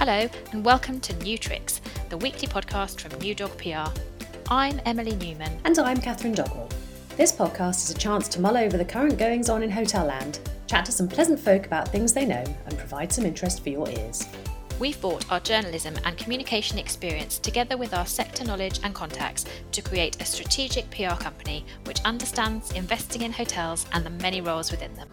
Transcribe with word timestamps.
Hello, 0.00 0.26
and 0.52 0.64
welcome 0.64 0.98
to 1.00 1.12
New 1.16 1.36
Tricks, 1.36 1.82
the 2.08 2.16
weekly 2.16 2.48
podcast 2.48 2.98
from 2.98 3.20
New 3.20 3.34
Dog 3.34 3.54
PR. 3.58 3.92
I'm 4.48 4.80
Emily 4.86 5.14
Newman. 5.16 5.60
And 5.66 5.78
I'm 5.78 5.98
Catherine 5.98 6.34
Dogwell. 6.34 6.70
This 7.18 7.32
podcast 7.32 7.84
is 7.84 7.90
a 7.90 7.98
chance 7.98 8.26
to 8.28 8.40
mull 8.40 8.56
over 8.56 8.78
the 8.78 8.84
current 8.86 9.18
goings 9.18 9.50
on 9.50 9.62
in 9.62 9.70
hotel 9.70 10.06
land, 10.06 10.40
chat 10.66 10.86
to 10.86 10.90
some 10.92 11.06
pleasant 11.06 11.38
folk 11.38 11.66
about 11.66 11.88
things 11.88 12.14
they 12.14 12.24
know, 12.24 12.42
and 12.64 12.78
provide 12.78 13.12
some 13.12 13.26
interest 13.26 13.62
for 13.62 13.68
your 13.68 13.90
ears. 13.90 14.26
We've 14.78 14.98
brought 15.02 15.30
our 15.30 15.40
journalism 15.40 15.94
and 16.06 16.16
communication 16.16 16.78
experience 16.78 17.38
together 17.38 17.76
with 17.76 17.92
our 17.92 18.06
sector 18.06 18.42
knowledge 18.42 18.80
and 18.82 18.94
contacts 18.94 19.44
to 19.72 19.82
create 19.82 20.18
a 20.22 20.24
strategic 20.24 20.90
PR 20.90 21.16
company 21.22 21.66
which 21.84 22.00
understands 22.06 22.72
investing 22.72 23.20
in 23.20 23.32
hotels 23.32 23.84
and 23.92 24.06
the 24.06 24.08
many 24.08 24.40
roles 24.40 24.70
within 24.70 24.94
them. 24.94 25.10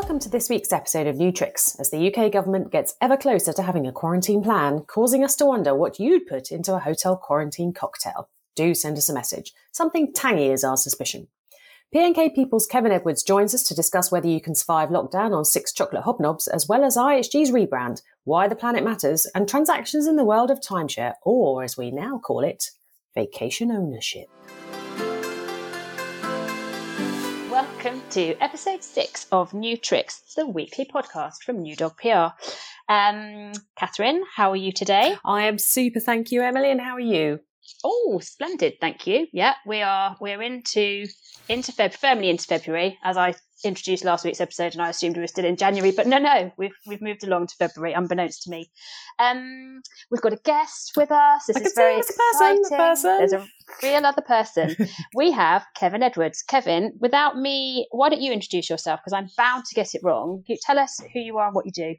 Welcome 0.00 0.20
to 0.20 0.28
this 0.28 0.48
week's 0.48 0.72
episode 0.72 1.08
of 1.08 1.16
New 1.16 1.32
Tricks, 1.32 1.74
as 1.80 1.90
the 1.90 2.14
UK 2.14 2.30
government 2.30 2.70
gets 2.70 2.94
ever 3.00 3.16
closer 3.16 3.52
to 3.52 3.62
having 3.64 3.84
a 3.84 3.90
quarantine 3.90 4.44
plan, 4.44 4.84
causing 4.86 5.24
us 5.24 5.34
to 5.34 5.44
wonder 5.44 5.74
what 5.74 5.98
you'd 5.98 6.28
put 6.28 6.52
into 6.52 6.72
a 6.72 6.78
hotel 6.78 7.16
quarantine 7.16 7.72
cocktail. 7.72 8.28
Do 8.54 8.74
send 8.74 8.96
us 8.96 9.08
a 9.08 9.12
message. 9.12 9.52
Something 9.72 10.12
tangy 10.12 10.50
is 10.50 10.62
our 10.62 10.76
suspicion. 10.76 11.26
PNK 11.92 12.32
People's 12.32 12.68
Kevin 12.68 12.92
Edwards 12.92 13.24
joins 13.24 13.52
us 13.54 13.64
to 13.64 13.74
discuss 13.74 14.12
whether 14.12 14.28
you 14.28 14.40
can 14.40 14.54
survive 14.54 14.90
lockdown 14.90 15.36
on 15.36 15.44
six 15.44 15.72
chocolate 15.72 16.04
hobnobs, 16.04 16.46
as 16.46 16.68
well 16.68 16.84
as 16.84 16.96
IHG's 16.96 17.50
rebrand, 17.50 18.00
why 18.22 18.46
the 18.46 18.54
planet 18.54 18.84
matters, 18.84 19.26
and 19.34 19.48
transactions 19.48 20.06
in 20.06 20.14
the 20.14 20.24
world 20.24 20.52
of 20.52 20.60
timeshare, 20.60 21.14
or 21.24 21.64
as 21.64 21.76
we 21.76 21.90
now 21.90 22.18
call 22.18 22.44
it, 22.44 22.70
vacation 23.16 23.72
ownership. 23.72 24.28
Welcome 27.88 28.10
to 28.10 28.34
episode 28.42 28.84
six 28.84 29.26
of 29.32 29.54
New 29.54 29.74
Tricks, 29.78 30.34
the 30.36 30.46
weekly 30.46 30.84
podcast 30.84 31.42
from 31.42 31.62
New 31.62 31.74
Dog 31.74 31.96
PR. 31.96 32.36
Um, 32.86 33.52
Catherine, 33.78 34.24
how 34.36 34.50
are 34.50 34.56
you 34.56 34.72
today? 34.72 35.16
I 35.24 35.44
am 35.44 35.58
super, 35.58 35.98
thank 35.98 36.30
you, 36.30 36.42
Emily, 36.42 36.70
and 36.70 36.82
how 36.82 36.96
are 36.96 37.00
you? 37.00 37.40
Oh, 37.82 38.20
splendid, 38.22 38.74
thank 38.78 39.06
you. 39.06 39.26
Yeah, 39.32 39.54
we 39.66 39.80
are 39.80 40.18
we're 40.20 40.42
into 40.42 41.06
into 41.48 41.72
Feb 41.72 41.94
firmly 41.94 42.28
into 42.28 42.44
February, 42.44 42.98
as 43.02 43.16
I 43.16 43.32
introduced 43.64 44.04
last 44.04 44.24
week's 44.24 44.40
episode, 44.40 44.72
and 44.72 44.82
I 44.82 44.90
assumed 44.90 45.16
we 45.16 45.22
were 45.22 45.26
still 45.28 45.44
in 45.44 45.56
January, 45.56 45.90
but 45.90 46.06
no, 46.06 46.18
no, 46.18 46.52
we've 46.56 46.76
we've 46.86 47.02
moved 47.02 47.24
along 47.24 47.48
to 47.48 47.54
February, 47.56 47.92
unbeknownst 47.92 48.42
to 48.42 48.50
me. 48.50 48.70
Um, 49.18 49.80
we've 50.10 50.20
got 50.20 50.32
a 50.32 50.40
guest 50.44 50.92
with 50.96 51.10
us. 51.10 51.46
This 51.46 51.56
I 51.56 51.60
is 51.60 51.72
very 51.74 52.02
see 52.02 52.06
this 52.08 52.16
person, 52.16 52.58
exciting. 52.58 52.62
the 52.62 52.76
person. 52.76 53.18
There's 53.18 53.32
a 53.32 53.46
real 53.82 54.06
other 54.06 54.22
person. 54.22 54.76
we 55.14 55.32
have 55.32 55.66
Kevin 55.76 56.02
Edwards. 56.02 56.42
Kevin, 56.42 56.92
without 57.00 57.36
me, 57.36 57.86
why 57.90 58.08
don't 58.08 58.20
you 58.22 58.32
introduce 58.32 58.70
yourself? 58.70 59.00
Because 59.00 59.12
I'm 59.12 59.28
bound 59.36 59.64
to 59.66 59.74
get 59.74 59.94
it 59.94 60.00
wrong. 60.04 60.42
You 60.46 60.56
tell 60.60 60.78
us 60.78 61.00
who 61.12 61.20
you 61.20 61.38
are 61.38 61.46
and 61.46 61.54
what 61.54 61.66
you 61.66 61.72
do. 61.72 61.94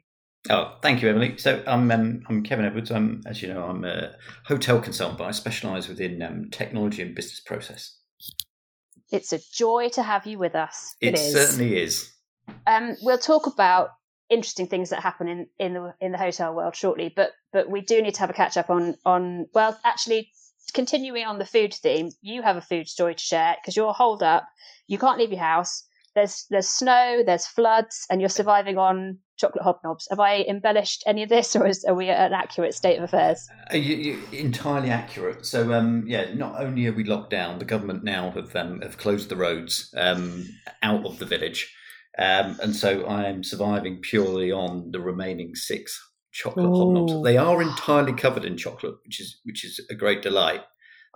Oh, 0.48 0.78
thank 0.80 1.02
you, 1.02 1.10
Emily. 1.10 1.36
So 1.36 1.62
I'm 1.66 1.90
um, 1.90 2.22
I'm 2.28 2.42
Kevin 2.42 2.64
Edwards. 2.64 2.90
I'm, 2.90 3.20
as 3.26 3.42
you 3.42 3.52
know, 3.52 3.64
I'm 3.64 3.84
a 3.84 4.12
hotel 4.46 4.80
consultant, 4.80 5.18
but 5.18 5.24
I 5.24 5.32
specialise 5.32 5.86
within 5.88 6.22
um, 6.22 6.48
technology 6.50 7.02
and 7.02 7.14
business 7.14 7.40
process. 7.40 7.99
It's 9.10 9.32
a 9.32 9.40
joy 9.52 9.88
to 9.90 10.02
have 10.02 10.26
you 10.26 10.38
with 10.38 10.54
us. 10.54 10.94
It, 11.00 11.14
It 11.14 11.18
is. 11.18 11.32
certainly 11.32 11.80
is. 11.82 12.12
Um, 12.66 12.96
we'll 13.02 13.18
talk 13.18 13.46
about 13.46 13.90
interesting 14.28 14.68
things 14.68 14.90
that 14.90 15.00
happen 15.00 15.28
in, 15.28 15.46
in 15.58 15.74
the 15.74 15.94
in 16.00 16.12
the 16.12 16.18
hotel 16.18 16.54
world 16.54 16.76
shortly, 16.76 17.12
but 17.14 17.32
but 17.52 17.68
we 17.68 17.80
do 17.80 18.00
need 18.00 18.14
to 18.14 18.20
have 18.20 18.30
a 18.30 18.34
catch 18.34 18.56
up 18.56 18.70
on 18.70 18.96
on 19.04 19.46
well, 19.54 19.78
actually, 19.84 20.30
continuing 20.72 21.24
on 21.24 21.38
the 21.38 21.44
food 21.44 21.74
theme. 21.74 22.10
You 22.22 22.42
have 22.42 22.56
a 22.56 22.62
food 22.62 22.88
story 22.88 23.14
to 23.14 23.22
share 23.22 23.56
because 23.60 23.76
you're 23.76 23.92
holed 23.92 24.22
up. 24.22 24.48
You 24.86 24.98
can't 24.98 25.18
leave 25.18 25.30
your 25.30 25.40
house. 25.40 25.84
There's 26.14 26.46
there's 26.50 26.68
snow. 26.68 27.22
There's 27.24 27.46
floods, 27.46 28.06
and 28.10 28.20
you're 28.20 28.30
surviving 28.30 28.78
on 28.78 29.18
chocolate 29.40 29.64
hobnobs. 29.64 30.04
Have 30.10 30.20
I 30.20 30.42
embellished 30.42 31.02
any 31.06 31.22
of 31.22 31.28
this, 31.28 31.56
or 31.56 31.66
is, 31.66 31.84
are 31.84 31.94
we 31.94 32.08
at 32.08 32.26
an 32.26 32.32
accurate 32.32 32.74
state 32.74 32.98
of 32.98 33.04
affairs? 33.04 33.48
Uh, 33.72 33.76
you, 33.76 33.96
you, 33.96 34.22
entirely 34.32 34.90
accurate. 34.90 35.46
So 35.46 35.72
um, 35.72 36.04
yeah, 36.06 36.32
not 36.34 36.60
only 36.60 36.86
are 36.86 36.92
we 36.92 37.04
locked 37.04 37.30
down, 37.30 37.58
the 37.58 37.64
government 37.64 38.04
now 38.04 38.30
have 38.32 38.54
um, 38.54 38.80
have 38.82 38.98
closed 38.98 39.28
the 39.28 39.36
roads 39.36 39.92
um, 39.96 40.46
out 40.82 41.04
of 41.06 41.18
the 41.18 41.26
village, 41.26 41.72
um, 42.18 42.58
and 42.62 42.74
so 42.76 43.04
I 43.06 43.24
am 43.24 43.42
surviving 43.42 44.00
purely 44.00 44.52
on 44.52 44.90
the 44.90 45.00
remaining 45.00 45.54
six 45.54 45.98
chocolate 46.32 46.66
Ooh. 46.66 46.70
hobnobs. 46.70 47.24
They 47.24 47.36
are 47.36 47.62
entirely 47.62 48.12
covered 48.12 48.44
in 48.44 48.56
chocolate, 48.56 48.96
which 49.04 49.20
is 49.20 49.40
which 49.44 49.64
is 49.64 49.80
a 49.90 49.94
great 49.94 50.22
delight. 50.22 50.60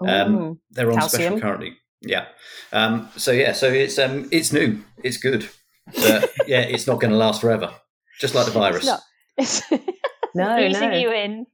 Um, 0.00 0.60
They're 0.70 0.90
on 0.90 0.98
Calcium. 0.98 1.22
special 1.22 1.40
currently. 1.40 1.76
Yeah. 2.02 2.26
Um, 2.72 3.08
so 3.16 3.30
yeah, 3.32 3.52
so 3.52 3.68
it's 3.68 3.98
um, 3.98 4.28
it's 4.30 4.52
new, 4.52 4.82
it's 5.02 5.16
good, 5.16 5.48
but 5.86 6.30
yeah, 6.46 6.60
it's 6.60 6.86
not 6.86 7.00
going 7.00 7.12
to 7.12 7.16
last 7.16 7.40
forever. 7.40 7.72
Just 8.20 8.34
like 8.34 8.46
the 8.46 8.52
virus. 8.52 8.88
It's 9.36 9.70
not. 9.70 9.80
It's 9.80 10.34
No, 10.34 10.58
easing 10.58 10.90
no. 10.90 10.96
you 10.96 11.12
in, 11.12 11.46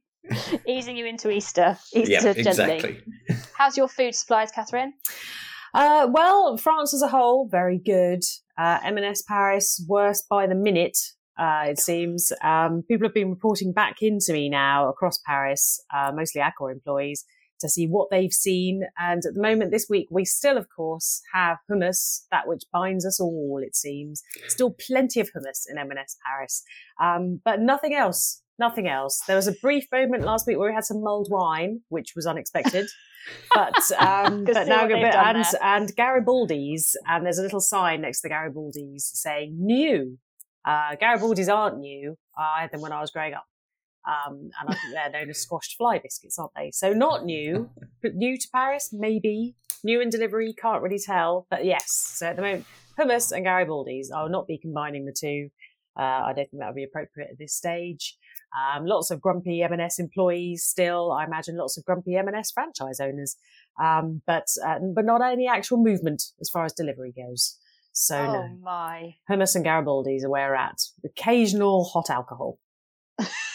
easing 0.67 0.97
you 0.97 1.05
into 1.05 1.29
Easter. 1.29 1.77
Easter 1.93 2.11
yeah, 2.11 2.19
gently. 2.21 2.41
exactly. 2.41 3.01
How's 3.57 3.77
your 3.77 3.87
food 3.87 4.15
supplies, 4.15 4.51
Catherine? 4.51 4.93
Uh, 5.73 6.07
well, 6.11 6.57
France 6.57 6.93
as 6.93 7.01
a 7.01 7.07
whole, 7.07 7.47
very 7.49 7.77
good. 7.77 8.21
Uh, 8.57 8.79
M&S 8.83 9.21
Paris, 9.21 9.83
worse 9.87 10.21
by 10.29 10.45
the 10.47 10.55
minute, 10.55 10.97
uh, 11.39 11.65
it 11.67 11.79
seems. 11.79 12.31
Um, 12.43 12.83
people 12.87 13.07
have 13.07 13.13
been 13.13 13.29
reporting 13.29 13.71
back 13.71 14.01
into 14.01 14.33
me 14.33 14.49
now 14.49 14.89
across 14.89 15.17
Paris, 15.25 15.79
uh, 15.93 16.11
mostly 16.13 16.41
Accor 16.41 16.71
employees, 16.71 17.23
to 17.61 17.69
see 17.69 17.87
what 17.87 18.09
they've 18.09 18.33
seen. 18.33 18.83
And 18.97 19.23
at 19.25 19.33
the 19.33 19.41
moment, 19.41 19.71
this 19.71 19.87
week, 19.89 20.07
we 20.11 20.25
still, 20.25 20.57
of 20.57 20.67
course, 20.69 21.21
have 21.33 21.57
hummus, 21.69 22.25
that 22.31 22.47
which 22.47 22.63
binds 22.71 23.05
us 23.05 23.19
all, 23.19 23.61
it 23.63 23.75
seems. 23.75 24.21
Still 24.47 24.75
plenty 24.87 25.19
of 25.19 25.29
hummus 25.29 25.63
in 25.69 25.77
M&S 25.77 26.17
Paris, 26.25 26.63
um, 27.01 27.41
but 27.43 27.61
nothing 27.61 27.93
else. 27.93 28.41
Nothing 28.59 28.87
else. 28.87 29.21
There 29.25 29.35
was 29.35 29.47
a 29.47 29.53
brief 29.53 29.85
moment 29.91 30.23
last 30.23 30.45
week 30.45 30.59
where 30.59 30.69
we 30.69 30.75
had 30.75 30.83
some 30.83 31.01
mulled 31.01 31.29
wine, 31.31 31.81
which 31.89 32.13
was 32.15 32.27
unexpected. 32.27 32.87
but 33.53 33.73
um, 33.97 34.43
but 34.43 34.67
now 34.67 34.81
what 34.81 34.89
they've 34.89 35.11
but, 35.11 35.35
and 35.35 35.45
and 35.61 35.95
Garibaldi's 35.95 36.95
and 37.07 37.25
there's 37.25 37.37
a 37.37 37.43
little 37.43 37.59
sign 37.59 38.01
next 38.01 38.21
to 38.21 38.27
the 38.27 38.33
Garibaldi's 38.33 39.09
saying 39.13 39.55
new. 39.57 40.17
Uh, 40.65 40.95
Garibaldi's 40.95 41.49
aren't 41.49 41.79
new. 41.79 42.17
I 42.37 42.61
had 42.61 42.71
them 42.71 42.81
when 42.81 42.91
I 42.91 43.01
was 43.01 43.09
growing 43.09 43.33
up. 43.33 43.45
Um, 44.07 44.49
and 44.59 44.69
I 44.69 44.73
think 44.73 44.93
they're 44.93 45.11
known 45.11 45.29
as 45.29 45.39
squashed 45.39 45.77
fly 45.77 45.99
biscuits, 45.99 46.39
aren't 46.39 46.53
they? 46.55 46.71
So 46.71 46.93
not 46.93 47.25
new, 47.25 47.69
but 48.01 48.15
new 48.15 48.37
to 48.37 48.47
Paris, 48.53 48.89
maybe. 48.91 49.55
New 49.83 50.01
in 50.01 50.09
delivery, 50.09 50.53
can't 50.53 50.81
really 50.81 50.99
tell. 50.99 51.47
But 51.49 51.65
yes, 51.65 51.91
so 51.91 52.27
at 52.27 52.35
the 52.35 52.41
moment, 52.41 52.65
hummus 52.99 53.31
and 53.31 53.45
Garibaldi's. 53.45 54.11
I 54.11 54.21
will 54.21 54.29
not 54.29 54.47
be 54.47 54.57
combining 54.57 55.05
the 55.05 55.15
two. 55.17 55.49
Uh, 55.97 56.03
I 56.03 56.33
don't 56.33 56.49
think 56.49 56.59
that 56.59 56.67
would 56.67 56.75
be 56.75 56.83
appropriate 56.83 57.31
at 57.31 57.37
this 57.37 57.53
stage. 57.53 58.17
Um, 58.57 58.85
lots 58.85 59.11
of 59.11 59.21
grumpy 59.21 59.61
M&S 59.61 59.99
employees 59.99 60.63
still. 60.63 61.11
I 61.11 61.25
imagine 61.25 61.57
lots 61.57 61.77
of 61.77 61.85
grumpy 61.85 62.15
M&S 62.15 62.51
franchise 62.51 62.99
owners. 62.99 63.37
Um, 63.81 64.21
but 64.25 64.47
uh, 64.65 64.79
but 64.93 65.05
not 65.05 65.21
any 65.21 65.47
actual 65.47 65.77
movement 65.77 66.23
as 66.39 66.49
far 66.49 66.65
as 66.65 66.73
delivery 66.73 67.13
goes. 67.15 67.57
So 67.93 68.17
oh 68.17 68.33
no, 68.33 68.57
my! 68.61 69.15
hummus 69.29 69.55
and 69.55 69.65
Garibaldi's 69.65 70.23
are 70.23 70.29
where 70.29 70.49
we're 70.49 70.55
at. 70.55 70.81
Occasional 71.03 71.85
hot 71.85 72.09
alcohol. 72.09 72.57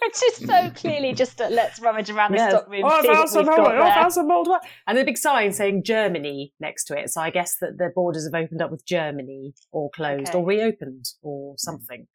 Which 0.04 0.22
is 0.28 0.46
so 0.48 0.70
clearly 0.70 1.12
just 1.12 1.40
a, 1.40 1.48
let's 1.48 1.78
rummage 1.80 2.08
around 2.10 2.32
the 2.32 2.48
stock 2.48 2.68
room. 2.68 2.82
Oh, 2.84 3.02
see 3.02 3.08
what 3.08 3.34
we've 3.34 3.46
got 3.46 3.58
I 3.58 3.78
oh, 3.78 3.84
there. 3.84 3.94
found 3.94 4.12
some 4.12 4.30
old 4.30 4.48
wine. 4.48 4.60
And 4.86 4.98
a 4.98 5.04
big 5.04 5.18
sign 5.18 5.52
saying 5.52 5.84
Germany 5.84 6.52
next 6.58 6.84
to 6.84 6.98
it. 6.98 7.10
So 7.10 7.20
I 7.20 7.30
guess 7.30 7.56
that 7.60 7.76
the 7.78 7.90
borders 7.94 8.24
have 8.24 8.34
opened 8.34 8.62
up 8.62 8.70
with 8.70 8.86
Germany 8.86 9.52
or 9.72 9.90
closed 9.90 10.28
Okay. 10.28 10.38
or 10.38 10.44
reopened 10.44 11.04
or 11.22 11.54
something. 11.58 12.06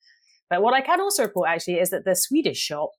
But 0.50 0.62
what 0.62 0.74
I 0.74 0.82
can 0.82 1.00
also 1.00 1.24
report 1.24 1.50
actually 1.50 1.76
is 1.76 1.90
that 1.92 2.06
the 2.06 2.16
Swedish 2.16 2.58
shop 2.58 2.92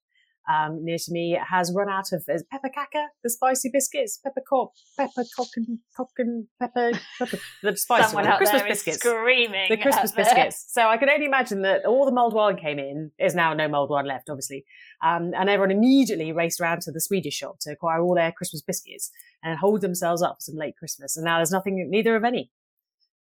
um, 0.49 0.85
near 0.85 0.99
to 0.99 1.13
me 1.13 1.39
has 1.49 1.73
run 1.75 1.89
out 1.89 2.13
of 2.13 2.25
is 2.29 2.45
pepper 2.51 2.69
kaka, 2.73 3.07
the 3.25 3.31
spicy 3.31 3.69
biscuits, 3.73 4.19
pepper 4.23 4.43
cock, 4.49 4.71
pepper 4.97 5.25
cock 5.37 5.49
and 5.57 5.79
cock 5.97 6.11
and 6.19 6.47
pepper, 6.61 6.93
pepper 7.19 7.39
the 7.63 7.77
spicy 7.77 8.09
Someone 8.09 8.25
one, 8.25 8.33
the 8.33 8.37
Christmas 8.37 8.63
biscuits 8.63 8.99
screaming. 8.99 9.67
the 9.69 9.77
Christmas 9.77 10.13
biscuits. 10.13 10.67
So 10.69 10.89
I 10.89 10.97
can 10.99 11.11
only 11.11 11.27
imagine 11.27 11.63
that 11.63 11.85
all 11.85 12.05
the 12.05 12.13
mulled 12.13 12.35
wine 12.35 12.57
came 12.57 12.79
in. 12.79 13.11
There's 13.19 13.35
now 13.35 13.55
no 13.55 13.67
mulled 13.67 13.91
wine 13.91 14.07
left, 14.07 14.31
obviously. 14.31 14.65
Um, 15.05 15.33
and 15.37 15.51
everyone 15.51 15.73
immediately 15.73 16.33
raced 16.33 16.61
around 16.61 16.83
to 16.83 16.93
the 16.93 17.01
Swedish 17.01 17.35
shop 17.35 17.57
to 17.63 17.73
acquire 17.73 18.01
all 18.01 18.15
their 18.15 18.31
Christmas 18.31 18.63
biscuits 18.63 19.11
and 19.43 19.59
hold 19.59 19.81
themselves 19.81 20.23
up 20.23 20.37
for 20.37 20.43
some 20.43 20.57
late 20.57 20.77
Christmas. 20.77 21.17
And 21.17 21.25
now 21.25 21.39
there's 21.39 21.51
nothing, 21.51 21.89
neither 21.91 22.15
of 22.15 22.25
any. 22.25 22.51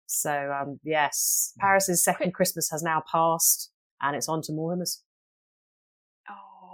So, 0.06 0.52
um, 0.52 0.78
yes, 0.84 1.54
Paris's 1.58 2.04
second 2.04 2.34
Christmas 2.34 2.70
has 2.70 2.82
now 2.82 3.02
passed 3.10 3.70
and 4.02 4.14
it's 4.14 4.28
on 4.28 4.42
to 4.42 4.52
more 4.52 4.76
hummus. 4.76 4.98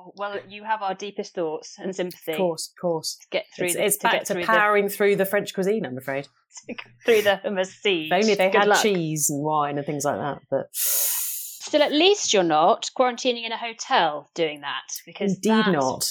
Oh 0.02 0.12
well, 0.17 0.38
you 0.49 0.64
have 0.64 0.82
our 0.82 0.94
deepest 0.94 1.35
thoughts 1.35 1.76
and 1.79 1.94
sympathy. 1.94 2.32
Of 2.32 2.38
course, 2.38 2.73
of 2.75 2.81
course. 2.81 3.17
To 3.20 3.26
get 3.31 3.47
through, 3.55 3.67
It's, 3.67 3.75
the, 3.75 3.85
it's 3.85 3.97
to 3.99 4.02
back 4.05 4.12
get 4.12 4.26
to 4.26 4.35
through 4.35 4.44
powering 4.44 4.88
through 4.88 5.17
the 5.17 5.26
French 5.26 5.52
cuisine, 5.55 5.85
I'm 5.85 5.99
afraid. 5.99 6.29
through 7.05 7.23
the 7.23 7.41
hummus 7.44 7.67
siege. 7.81 8.11
If 8.11 8.23
only 8.23 8.35
they 8.35 8.50
Good 8.50 8.58
had 8.58 8.69
luck. 8.69 8.82
cheese 8.82 9.29
and 9.31 9.43
wine 9.43 9.76
and 9.76 9.87
things 9.87 10.05
like 10.05 10.17
that. 10.17 10.38
But 10.50 10.69
Still, 10.73 11.82
at 11.82 11.93
least 11.93 12.32
you're 12.32 12.43
not 12.43 12.91
quarantining 12.99 13.44
in 13.44 13.52
a 13.52 13.56
hotel 13.56 14.31
doing 14.35 14.62
that 14.62 14.88
because 15.06 15.35
indeed 15.35 15.50
that 15.67 15.73
not. 15.73 16.11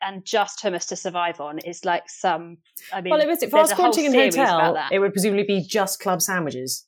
And 0.00 0.24
just 0.24 0.62
hummus 0.62 0.86
to 0.88 0.96
survive 0.96 1.40
on 1.40 1.58
is 1.58 1.84
like 1.84 2.08
some. 2.08 2.58
I 2.92 3.00
mean, 3.00 3.10
Well, 3.10 3.20
if, 3.20 3.28
it's, 3.28 3.42
if 3.42 3.54
I 3.54 3.62
was 3.62 3.72
quarantining 3.72 4.04
in 4.04 4.14
a 4.14 4.24
hotel, 4.24 4.78
it 4.92 5.00
would 5.00 5.12
presumably 5.12 5.42
be 5.44 5.60
just 5.60 5.98
club 6.00 6.22
sandwiches. 6.22 6.86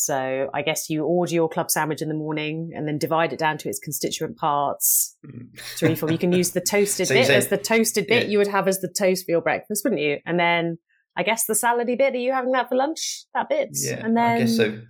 So 0.00 0.48
I 0.54 0.62
guess 0.62 0.88
you 0.88 1.04
order 1.04 1.34
your 1.34 1.48
club 1.48 1.72
sandwich 1.72 2.02
in 2.02 2.08
the 2.08 2.14
morning 2.14 2.70
and 2.72 2.86
then 2.86 2.98
divide 2.98 3.32
it 3.32 3.38
down 3.40 3.58
to 3.58 3.68
its 3.68 3.80
constituent 3.80 4.36
parts 4.36 5.16
mm. 5.26 5.48
to 5.78 5.86
reform. 5.88 6.12
You 6.12 6.18
can 6.18 6.32
use 6.32 6.52
the 6.52 6.60
toasted 6.70 7.08
So 7.08 7.14
bit 7.14 7.26
say- 7.26 7.34
as 7.34 7.48
the 7.48 7.58
toasted 7.58 8.06
bit 8.06 8.24
Yeah. 8.24 8.28
you 8.28 8.38
would 8.38 8.46
have 8.46 8.68
as 8.68 8.80
the 8.80 8.88
toast 8.96 9.26
for 9.26 9.32
your 9.32 9.40
breakfast, 9.40 9.82
wouldn't 9.84 10.00
you? 10.00 10.18
And 10.24 10.38
then 10.38 10.78
I 11.16 11.24
guess 11.24 11.46
the 11.46 11.54
salady 11.54 11.98
bit, 11.98 12.14
are 12.14 12.18
you 12.18 12.32
having 12.32 12.52
that 12.52 12.68
for 12.68 12.76
lunch? 12.76 13.24
That 13.34 13.48
bit? 13.48 13.70
Yeah, 13.72 14.04
and 14.04 14.16
then 14.16 14.36
I 14.36 14.38
guess 14.38 14.56
so. 14.56 14.80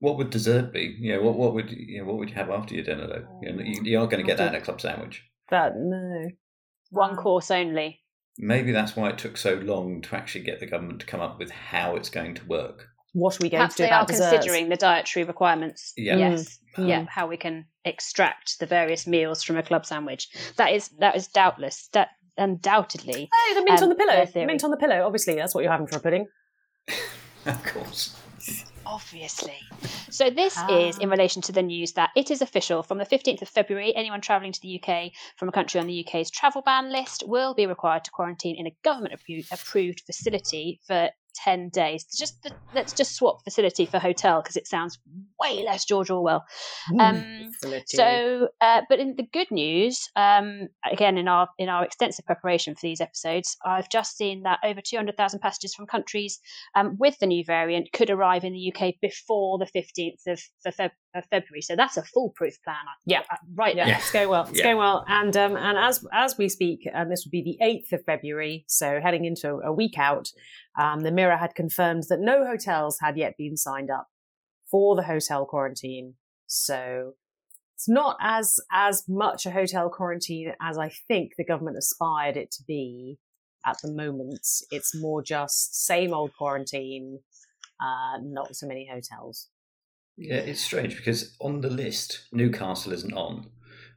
What 0.00 0.18
would 0.18 0.28
dessert 0.28 0.74
be? 0.74 0.94
You 1.00 1.14
know, 1.14 1.22
what 1.22 1.38
what 1.38 1.54
would 1.54 1.70
you 1.70 2.00
know, 2.00 2.04
what 2.04 2.18
would 2.18 2.28
you 2.28 2.34
have 2.34 2.50
after 2.50 2.74
your 2.74 2.84
dinner 2.84 3.06
though? 3.06 3.26
You, 3.40 3.52
know, 3.52 3.62
you, 3.62 3.80
you 3.82 3.98
are 3.98 4.06
going 4.06 4.22
to 4.22 4.26
get 4.26 4.36
that 4.36 4.54
in 4.54 4.60
a 4.60 4.64
club 4.64 4.80
sandwich. 4.80 5.24
that 5.48 5.72
no. 5.76 6.28
One 6.90 7.16
course 7.16 7.50
only. 7.50 8.02
Maybe 8.36 8.72
that's 8.72 8.94
why 8.94 9.08
it 9.08 9.16
took 9.16 9.38
so 9.38 9.54
long 9.54 10.02
to 10.02 10.16
actually 10.16 10.44
get 10.44 10.60
the 10.60 10.66
government 10.66 11.00
to 11.00 11.06
come 11.06 11.20
up 11.20 11.38
with 11.38 11.50
how 11.50 11.96
it's 11.96 12.10
going 12.10 12.34
to 12.34 12.44
work. 12.44 12.88
What 13.12 13.34
are 13.34 13.42
we 13.42 13.50
going 13.50 13.58
Perhaps 13.60 13.74
to 13.76 13.82
do 13.82 13.86
they 13.86 13.92
are 13.92 14.06
desserts? 14.06 14.30
considering 14.32 14.68
the 14.70 14.76
dietary 14.76 15.24
requirements. 15.24 15.92
Yeah. 15.96 16.16
Yes. 16.16 16.58
Mm. 16.78 16.88
Yeah, 16.88 17.04
how 17.08 17.26
we 17.26 17.36
can 17.36 17.66
extract 17.84 18.58
the 18.58 18.66
various 18.66 19.06
meals 19.06 19.42
from 19.42 19.56
a 19.58 19.62
club 19.62 19.84
sandwich. 19.84 20.28
That 20.56 20.72
is 20.72 20.88
that 21.00 21.14
is 21.16 21.28
doubtless 21.28 21.88
that 21.92 22.08
undoubtedly. 22.38 23.28
Oh, 23.32 23.52
the 23.58 23.64
mint 23.64 23.78
Um, 23.82 23.84
on 23.84 23.88
the 23.90 23.94
pillow. 23.96 24.46
Mint 24.46 24.64
on 24.64 24.70
the 24.70 24.76
pillow. 24.78 25.04
Obviously, 25.04 25.34
that's 25.34 25.54
what 25.54 25.62
you're 25.62 25.72
having 25.72 25.86
for 25.86 25.96
a 25.96 26.00
pudding. 26.00 26.26
Of 27.44 27.62
course. 27.64 28.14
Obviously. 28.86 29.56
So 30.10 30.30
this 30.30 30.56
is 30.70 30.98
in 30.98 31.08
Ah. 31.08 31.10
relation 31.12 31.42
to 31.42 31.52
the 31.52 31.62
news 31.62 31.92
that 31.94 32.10
it 32.16 32.30
is 32.30 32.40
official 32.42 32.82
from 32.82 32.98
the 32.98 33.04
15th 33.06 33.42
of 33.42 33.48
February 33.48 33.94
anyone 33.96 34.20
travelling 34.20 34.52
to 34.52 34.60
the 34.60 34.80
UK 34.80 35.12
from 35.36 35.48
a 35.48 35.52
country 35.52 35.80
on 35.80 35.86
the 35.86 36.04
UK's 36.06 36.30
travel 36.30 36.62
ban 36.62 36.90
list 36.92 37.24
will 37.26 37.54
be 37.54 37.66
required 37.66 38.04
to 38.04 38.10
quarantine 38.10 38.56
in 38.56 38.66
a 38.66 38.76
government 38.84 39.14
approved 39.50 40.00
facility 40.06 40.80
for 40.86 41.10
10 41.34 41.68
days. 41.70 42.04
Just 42.18 42.42
the, 42.42 42.50
let's 42.74 42.92
just 42.92 43.14
swap 43.16 43.42
facility 43.44 43.86
for 43.86 43.98
hotel 43.98 44.40
because 44.42 44.56
it 44.56 44.66
sounds 44.66 44.98
way 45.40 45.62
less 45.64 45.84
George 45.84 46.10
Orwell. 46.10 46.44
Um. 46.98 47.50
So, 47.86 48.48
uh, 48.60 48.82
but 48.88 48.98
in 48.98 49.14
the 49.16 49.22
good 49.32 49.50
news, 49.50 50.08
um, 50.16 50.68
again 50.90 51.16
in 51.18 51.28
our 51.28 51.48
in 51.58 51.68
our 51.68 51.84
extensive 51.84 52.24
preparation 52.26 52.74
for 52.74 52.80
these 52.82 53.00
episodes, 53.00 53.56
I've 53.64 53.88
just 53.88 54.16
seen 54.16 54.42
that 54.42 54.58
over 54.64 54.80
two 54.80 54.96
hundred 54.96 55.16
thousand 55.16 55.40
passengers 55.40 55.74
from 55.74 55.86
countries 55.86 56.40
um, 56.74 56.96
with 56.98 57.18
the 57.18 57.26
new 57.26 57.44
variant 57.44 57.92
could 57.92 58.10
arrive 58.10 58.44
in 58.44 58.52
the 58.52 58.72
UK 58.74 58.94
before 59.00 59.58
the 59.58 59.66
fifteenth 59.66 60.20
of, 60.26 60.40
of, 60.66 60.74
Feb- 60.76 60.90
of 61.14 61.24
February. 61.30 61.62
So 61.62 61.76
that's 61.76 61.96
a 61.96 62.02
foolproof 62.02 62.54
plan. 62.64 62.76
Yeah. 63.06 63.20
uh, 63.30 63.36
right 63.54 63.76
Yeah, 63.76 63.86
there. 63.86 63.96
it's 63.96 64.10
going 64.12 64.28
well. 64.28 64.46
It's 64.48 64.58
Yeah. 64.58 64.64
going 64.64 64.78
well, 64.78 65.04
and 65.08 65.36
um, 65.36 65.56
and 65.56 65.78
as 65.78 66.04
as 66.12 66.36
we 66.38 66.48
speak, 66.48 66.88
and 66.92 67.10
this 67.10 67.24
would 67.24 67.32
be 67.32 67.42
the 67.42 67.64
eighth 67.64 67.92
of 67.92 68.04
February, 68.04 68.64
so 68.66 69.00
heading 69.02 69.24
into 69.24 69.56
a 69.64 69.72
week 69.72 69.98
out. 69.98 70.28
Um, 70.78 71.00
the 71.00 71.12
Mirror 71.12 71.36
had 71.36 71.54
confirmed 71.54 72.04
that 72.08 72.20
no 72.20 72.46
hotels 72.46 72.98
had 73.00 73.16
yet 73.16 73.36
been 73.36 73.56
signed 73.56 73.90
up 73.90 74.08
for 74.70 74.96
the 74.96 75.02
hotel 75.02 75.44
quarantine. 75.44 76.14
So 76.46 77.14
it's 77.74 77.88
not 77.88 78.16
as 78.20 78.58
as 78.70 79.04
much 79.08 79.44
a 79.46 79.50
hotel 79.50 79.90
quarantine 79.90 80.52
as 80.60 80.78
I 80.78 80.90
think 81.08 81.32
the 81.36 81.44
government 81.44 81.76
aspired 81.76 82.36
it 82.36 82.50
to 82.52 82.62
be 82.66 83.18
at 83.66 83.76
the 83.82 83.92
moment. 83.92 84.46
It's 84.70 84.94
more 84.94 85.22
just 85.22 85.84
same 85.86 86.14
old 86.14 86.32
quarantine, 86.36 87.20
uh, 87.80 88.18
not 88.22 88.54
so 88.56 88.66
many 88.66 88.88
hotels. 88.92 89.48
Yeah, 90.16 90.36
it's 90.36 90.60
strange 90.60 90.96
because 90.96 91.36
on 91.40 91.60
the 91.60 91.70
list, 91.70 92.28
Newcastle 92.32 92.92
isn't 92.92 93.14
on. 93.14 93.46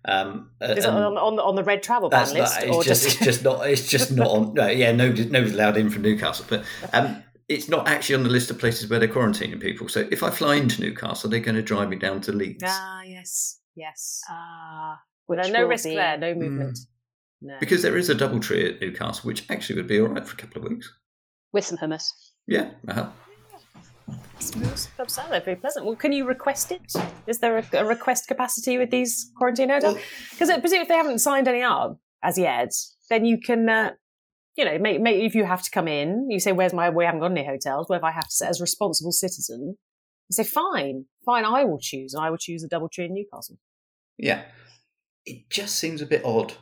Um, 0.07 0.51
uh, 0.61 0.65
Is 0.77 0.85
it 0.85 0.89
on, 0.89 1.17
on, 1.17 1.35
the- 1.35 1.41
on 1.43 1.55
the 1.55 1.63
red 1.63 1.81
travel 1.81 2.09
ban 2.09 2.31
list, 2.33 2.55
not, 2.55 2.63
it's 2.63 2.75
or 2.75 2.83
just, 2.83 3.03
just, 3.03 3.15
it's 3.17 3.25
just 3.25 3.43
not 3.43 3.67
it's 3.67 3.87
just 3.87 4.11
not 4.11 4.27
on. 4.27 4.53
No, 4.53 4.67
yeah, 4.67 4.91
nobody, 4.91 5.25
nobody's 5.25 5.53
allowed 5.55 5.77
in 5.77 5.89
from 5.89 6.03
Newcastle, 6.03 6.45
but 6.47 6.63
um, 6.93 7.23
it's 7.49 7.67
not 7.69 7.87
actually 7.87 8.15
on 8.15 8.23
the 8.23 8.29
list 8.29 8.49
of 8.51 8.59
places 8.59 8.89
where 8.89 8.99
they're 8.99 9.07
quarantining 9.07 9.59
people. 9.59 9.87
So 9.89 10.07
if 10.11 10.21
I 10.21 10.29
fly 10.29 10.55
into 10.55 10.81
Newcastle, 10.81 11.29
they're 11.29 11.39
going 11.39 11.55
to 11.55 11.61
drive 11.63 11.89
me 11.89 11.95
down 11.95 12.21
to 12.21 12.31
Leeds. 12.31 12.63
Ah, 12.65 13.01
yes, 13.03 13.59
yes. 13.75 14.21
Ah, 14.29 14.99
no, 15.27 15.35
which 15.35 15.51
no 15.51 15.65
risk 15.65 15.85
be- 15.85 15.95
there, 15.95 16.17
no 16.17 16.33
movement. 16.35 16.77
No. 17.41 17.57
Because 17.59 17.81
there 17.81 17.97
is 17.97 18.09
a 18.09 18.15
DoubleTree 18.15 18.75
at 18.75 18.81
Newcastle, 18.81 19.27
which 19.27 19.49
actually 19.49 19.75
would 19.77 19.87
be 19.87 19.99
all 19.99 20.07
right 20.07 20.25
for 20.25 20.33
a 20.33 20.37
couple 20.37 20.63
of 20.63 20.69
weeks. 20.69 20.91
with 21.51 21.65
some 21.65 21.77
hummus. 21.77 22.05
Yeah, 22.47 22.71
uh-huh. 22.87 23.09
That 24.07 25.11
sounds 25.11 25.43
very 25.43 25.55
pleasant. 25.55 25.85
Well, 25.85 25.95
can 25.95 26.11
you 26.11 26.25
request 26.25 26.71
it? 26.71 26.93
Is 27.27 27.39
there 27.39 27.57
a, 27.57 27.65
a 27.73 27.85
request 27.85 28.27
capacity 28.27 28.77
with 28.77 28.91
these 28.91 29.31
quarantine 29.37 29.69
hotels? 29.69 29.97
Because 30.31 30.49
presumably 30.49 30.79
if 30.79 30.87
they 30.87 30.95
haven't 30.95 31.19
signed 31.19 31.47
any 31.47 31.61
up 31.61 31.97
as 32.23 32.37
yet, 32.37 32.71
then 33.09 33.25
you 33.25 33.39
can, 33.39 33.67
uh, 33.67 33.91
you 34.55 34.65
know, 34.65 34.77
make, 34.77 35.01
make, 35.01 35.23
if 35.23 35.35
you 35.35 35.45
have 35.45 35.63
to 35.63 35.71
come 35.71 35.87
in, 35.87 36.27
you 36.29 36.39
say, 36.39 36.51
"Where's 36.51 36.73
my? 36.73 36.89
We 36.89 37.05
haven't 37.05 37.21
got 37.21 37.31
any 37.31 37.45
hotels." 37.45 37.87
Well, 37.89 37.97
if 37.97 38.03
I 38.03 38.11
have 38.11 38.27
to, 38.27 38.31
set 38.31 38.49
as 38.49 38.61
responsible 38.61 39.11
citizen, 39.11 39.77
you 40.29 40.33
say, 40.33 40.43
"Fine, 40.43 41.05
fine, 41.25 41.45
I 41.45 41.63
will 41.63 41.79
choose, 41.79 42.13
and 42.13 42.23
I 42.23 42.29
will 42.29 42.37
choose 42.37 42.63
a 42.63 42.69
DoubleTree 42.69 43.05
in 43.05 43.13
Newcastle." 43.13 43.57
yeah. 44.17 44.43
It 45.25 45.49
just 45.49 45.77
seems 45.77 46.01
a 46.03 46.05
bit 46.05 46.23
odd 46.23 46.53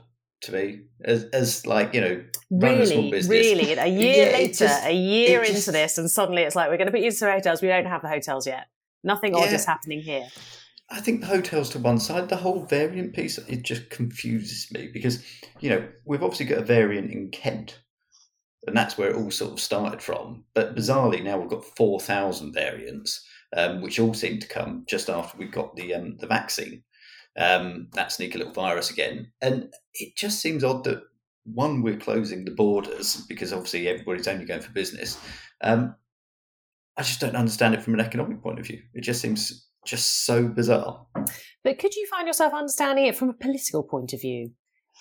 to 0.44 0.52
me, 0.52 0.82
as, 1.04 1.24
as 1.34 1.66
like 1.66 1.94
you 1.94 2.02
know, 2.02 2.24
run 2.52 2.76
a 2.82 2.86
small 2.86 2.98
Really, 2.98 3.12
business. 3.12 3.30
really, 3.30 3.74
a 3.74 3.86
year 3.88 4.26
Yeah, 4.28 4.38
later, 4.38 4.54
just- 4.66 4.86
a 4.86 4.94
year 4.94 5.42
into 5.42 5.54
just- 5.54 5.72
this, 5.72 5.98
and 5.98 6.10
suddenly 6.10 6.44
it's 6.44 6.56
like 6.56 6.70
we're 6.70 6.78
going 6.78 6.88
to 6.88 6.92
put 6.92 7.02
you 7.02 7.08
into 7.08 7.30
hotels. 7.32 7.62
We 7.62 7.68
don't 7.70 7.86
have 7.86 8.02
the 8.02 8.10
hotels 8.10 8.46
yet. 8.48 8.68
Nothing 9.04 9.36
odd 9.36 9.50
Yeah. 9.50 9.56
is 9.56 9.66
happening 9.66 10.02
here. 10.02 10.28
I 10.90 11.00
think 11.02 11.22
the 11.22 11.28
hotels 11.28 11.70
to 11.72 11.80
one 11.80 12.00
side, 12.00 12.30
the 12.30 12.36
whole 12.36 12.66
variant 12.66 13.14
piece, 13.16 13.38
it 13.38 13.64
just 13.64 13.90
confuses 13.90 14.68
me 14.72 14.90
because, 14.94 15.24
you 15.60 15.70
know, 15.70 15.88
we've 16.06 16.22
obviously 16.22 16.46
got 16.46 16.60
a 16.60 16.66
variant 16.66 17.10
in 17.12 17.32
Kent, 17.32 17.80
and 18.68 18.78
that's 18.78 18.98
where 18.98 19.10
it 19.10 19.16
all 19.16 19.32
sort 19.32 19.54
of 19.54 19.60
started 19.60 20.02
from. 20.02 20.44
But 20.54 20.76
bizarrely, 20.76 21.24
now 21.24 21.38
we've 21.40 21.50
got 21.50 21.66
4,000 21.66 22.54
variants, 22.54 23.26
um, 23.58 23.82
which 23.82 24.00
all 24.00 24.14
seem 24.14 24.40
to 24.40 24.48
come 24.48 24.84
just 24.88 25.10
after 25.10 25.38
we 25.38 25.46
got 25.46 25.76
the 25.76 25.94
um, 25.96 26.18
the 26.18 26.28
vaccine. 26.28 26.84
Um, 27.36 27.88
that 27.94 28.12
sneaky 28.12 28.38
little 28.38 28.54
virus 28.54 28.92
again. 28.92 29.32
And 29.42 29.74
it 29.96 30.16
just 30.16 30.40
seems 30.40 30.64
odd 30.64 30.84
that, 30.84 31.02
one, 31.46 31.82
we're 31.82 31.98
closing 31.98 32.46
the 32.46 32.52
borders 32.52 33.26
because 33.28 33.52
obviously 33.52 33.88
everybody's 33.88 34.28
only 34.28 34.46
going 34.46 34.62
for 34.62 34.72
business. 34.72 35.20
Um, 35.62 35.96
I 36.96 37.02
just 37.02 37.20
don't 37.20 37.36
understand 37.36 37.74
it 37.74 37.82
from 37.82 37.96
an 37.96 38.00
economic 38.00 38.42
point 38.42 38.60
of 38.60 38.68
view. 38.68 38.82
It 38.94 39.02
just 39.02 39.20
seems 39.20 39.68
just 39.86 40.26
so 40.26 40.48
bizarre. 40.48 41.06
But 41.64 41.80
could 41.80 41.96
you 41.96 42.08
find 42.08 42.28
yourself 42.28 42.54
understanding 42.54 43.08
it 43.08 43.18
from 43.18 43.30
a 43.30 43.34
political 43.34 43.84
point 43.84 44.14
of 44.14 44.22
view? 44.22 44.52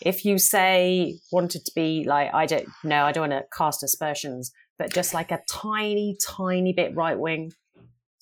If 0.01 0.25
you 0.25 0.39
say 0.39 1.19
wanted 1.31 1.65
to 1.67 1.73
be 1.77 2.05
like, 2.07 2.33
I 2.33 2.47
don't 2.47 2.67
know, 2.83 3.05
I 3.05 3.13
don't 3.13 3.31
want 3.31 3.43
to 3.43 3.57
cast 3.57 3.83
aspersions, 3.83 4.51
but 4.79 4.93
just 4.93 5.13
like 5.13 5.31
a 5.31 5.41
tiny, 5.49 6.17
tiny 6.27 6.73
bit 6.73 6.97
right 6.97 7.19
wing. 7.19 7.53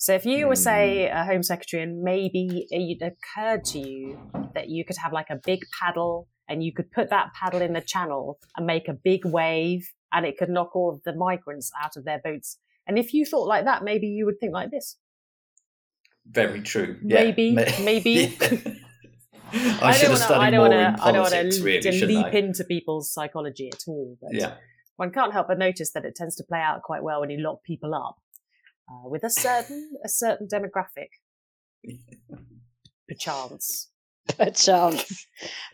So 0.01 0.15
if 0.15 0.25
you 0.25 0.47
were, 0.47 0.55
say, 0.55 1.07
hmm. 1.07 1.15
a 1.15 1.25
Home 1.25 1.43
Secretary 1.43 1.83
and 1.83 2.01
maybe 2.01 2.65
it 2.71 3.03
occurred 3.03 3.63
to 3.65 3.77
you 3.77 4.19
that 4.55 4.67
you 4.67 4.83
could 4.83 4.97
have 4.97 5.13
like 5.13 5.29
a 5.29 5.35
big 5.45 5.59
paddle 5.79 6.27
and 6.49 6.63
you 6.63 6.73
could 6.73 6.91
put 6.91 7.11
that 7.11 7.35
paddle 7.39 7.61
in 7.61 7.73
the 7.73 7.81
channel 7.81 8.39
and 8.57 8.65
make 8.65 8.87
a 8.87 8.93
big 8.93 9.25
wave 9.25 9.87
and 10.11 10.25
it 10.25 10.39
could 10.39 10.49
knock 10.49 10.75
all 10.75 10.89
of 10.89 11.03
the 11.03 11.15
migrants 11.15 11.69
out 11.79 11.97
of 11.97 12.03
their 12.03 12.17
boats. 12.17 12.57
And 12.87 12.97
if 12.97 13.13
you 13.13 13.25
thought 13.25 13.45
like 13.45 13.65
that, 13.65 13.83
maybe 13.83 14.07
you 14.07 14.25
would 14.25 14.39
think 14.39 14.53
like 14.53 14.71
this. 14.71 14.97
Very 16.25 16.63
true. 16.63 16.97
Yeah, 17.03 17.23
Maybe, 17.23 17.53
maybe. 17.83 18.37
Yeah. 19.53 19.67
I, 19.81 19.91
should 19.91 20.03
don't 20.03 20.11
have 20.11 20.19
studied 20.19 20.39
I 20.39 20.49
don't 20.49 20.59
more 20.61 20.69
wanna, 20.69 20.87
in 20.87 20.95
I 20.95 21.11
don't 21.11 21.21
want 21.21 21.33
politics, 21.33 21.57
to 21.99 22.05
leap 22.07 22.25
I? 22.25 22.29
into 22.29 22.63
people's 22.63 23.13
psychology 23.13 23.69
at 23.71 23.83
all. 23.85 24.17
But 24.21 24.33
Yeah. 24.33 24.53
one 24.95 25.11
can't 25.11 25.33
help 25.33 25.49
but 25.49 25.59
notice 25.59 25.91
that 25.91 26.05
it 26.05 26.15
tends 26.15 26.37
to 26.37 26.43
play 26.45 26.59
out 26.59 26.81
quite 26.83 27.03
well 27.03 27.19
when 27.19 27.29
you 27.29 27.37
lock 27.39 27.61
people 27.65 27.93
up 27.93 28.15
uh, 28.91 29.07
with 29.09 29.23
a 29.23 29.29
certain 29.29 29.91
a 30.03 30.09
certain 30.09 30.47
demographic. 30.47 31.09
Perchance. 33.07 33.87
Perchance, 34.37 35.25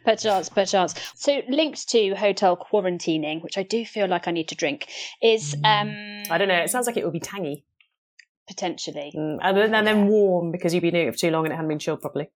perchance, 0.06 0.50
perchance. 0.50 0.96
So, 1.16 1.42
linked 1.50 1.90
to 1.90 2.16
hotel 2.16 2.58
quarantining, 2.58 3.44
which 3.44 3.58
I 3.58 3.64
do 3.64 3.86
feel 3.86 4.08
like 4.08 4.28
I 4.28 4.32
need 4.32 4.48
to 4.48 4.56
drink, 4.56 4.88
is 5.22 5.54
um, 5.66 5.90
Mm. 5.90 6.32
I 6.32 6.38
don't 6.38 6.48
know. 6.48 6.56
It 6.56 6.70
sounds 6.70 6.88
like 6.88 6.98
it 6.98 7.04
would 7.04 7.14
be 7.14 7.20
tangy, 7.20 7.66
potentially. 8.48 9.12
mm, 9.16 9.38
and 9.42 9.58
then, 9.58 9.76
and 9.76 9.86
then 9.86 10.08
warm 10.08 10.52
because 10.52 10.74
you've 10.74 10.82
been 10.82 10.94
doing 10.94 11.08
it 11.08 11.12
for 11.12 11.18
too 11.20 11.30
long 11.30 11.46
and 11.46 11.52
it 11.54 11.56
hadn't 11.56 11.70
been 11.70 11.78
chilled 11.80 12.02
properly. 12.02 12.32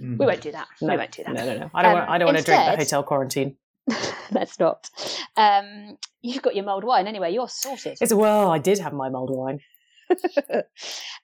Mm. 0.00 0.18
We 0.18 0.24
won't 0.26 0.40
do 0.40 0.52
that. 0.52 0.68
No, 0.80 0.92
we 0.92 0.96
won't 0.98 1.12
do 1.12 1.24
that. 1.24 1.34
No, 1.34 1.44
no, 1.44 1.58
no. 1.58 1.70
I 1.74 1.82
don't. 1.82 1.90
Um, 1.92 1.98
want, 1.98 2.10
I 2.10 2.18
don't 2.18 2.26
want 2.26 2.38
to 2.38 2.44
drink 2.44 2.64
the 2.64 2.76
hotel 2.76 3.02
quarantine. 3.02 3.56
Let's 4.30 4.58
not. 4.58 4.90
Um, 5.36 5.98
you've 6.22 6.42
got 6.42 6.54
your 6.54 6.64
mulled 6.64 6.84
wine 6.84 7.06
anyway. 7.06 7.32
You're 7.32 7.48
sorted. 7.48 7.98
It's 8.00 8.14
well. 8.14 8.50
I 8.50 8.58
did 8.58 8.78
have 8.78 8.92
my 8.92 9.08
mulled 9.08 9.30
wine. 9.30 9.60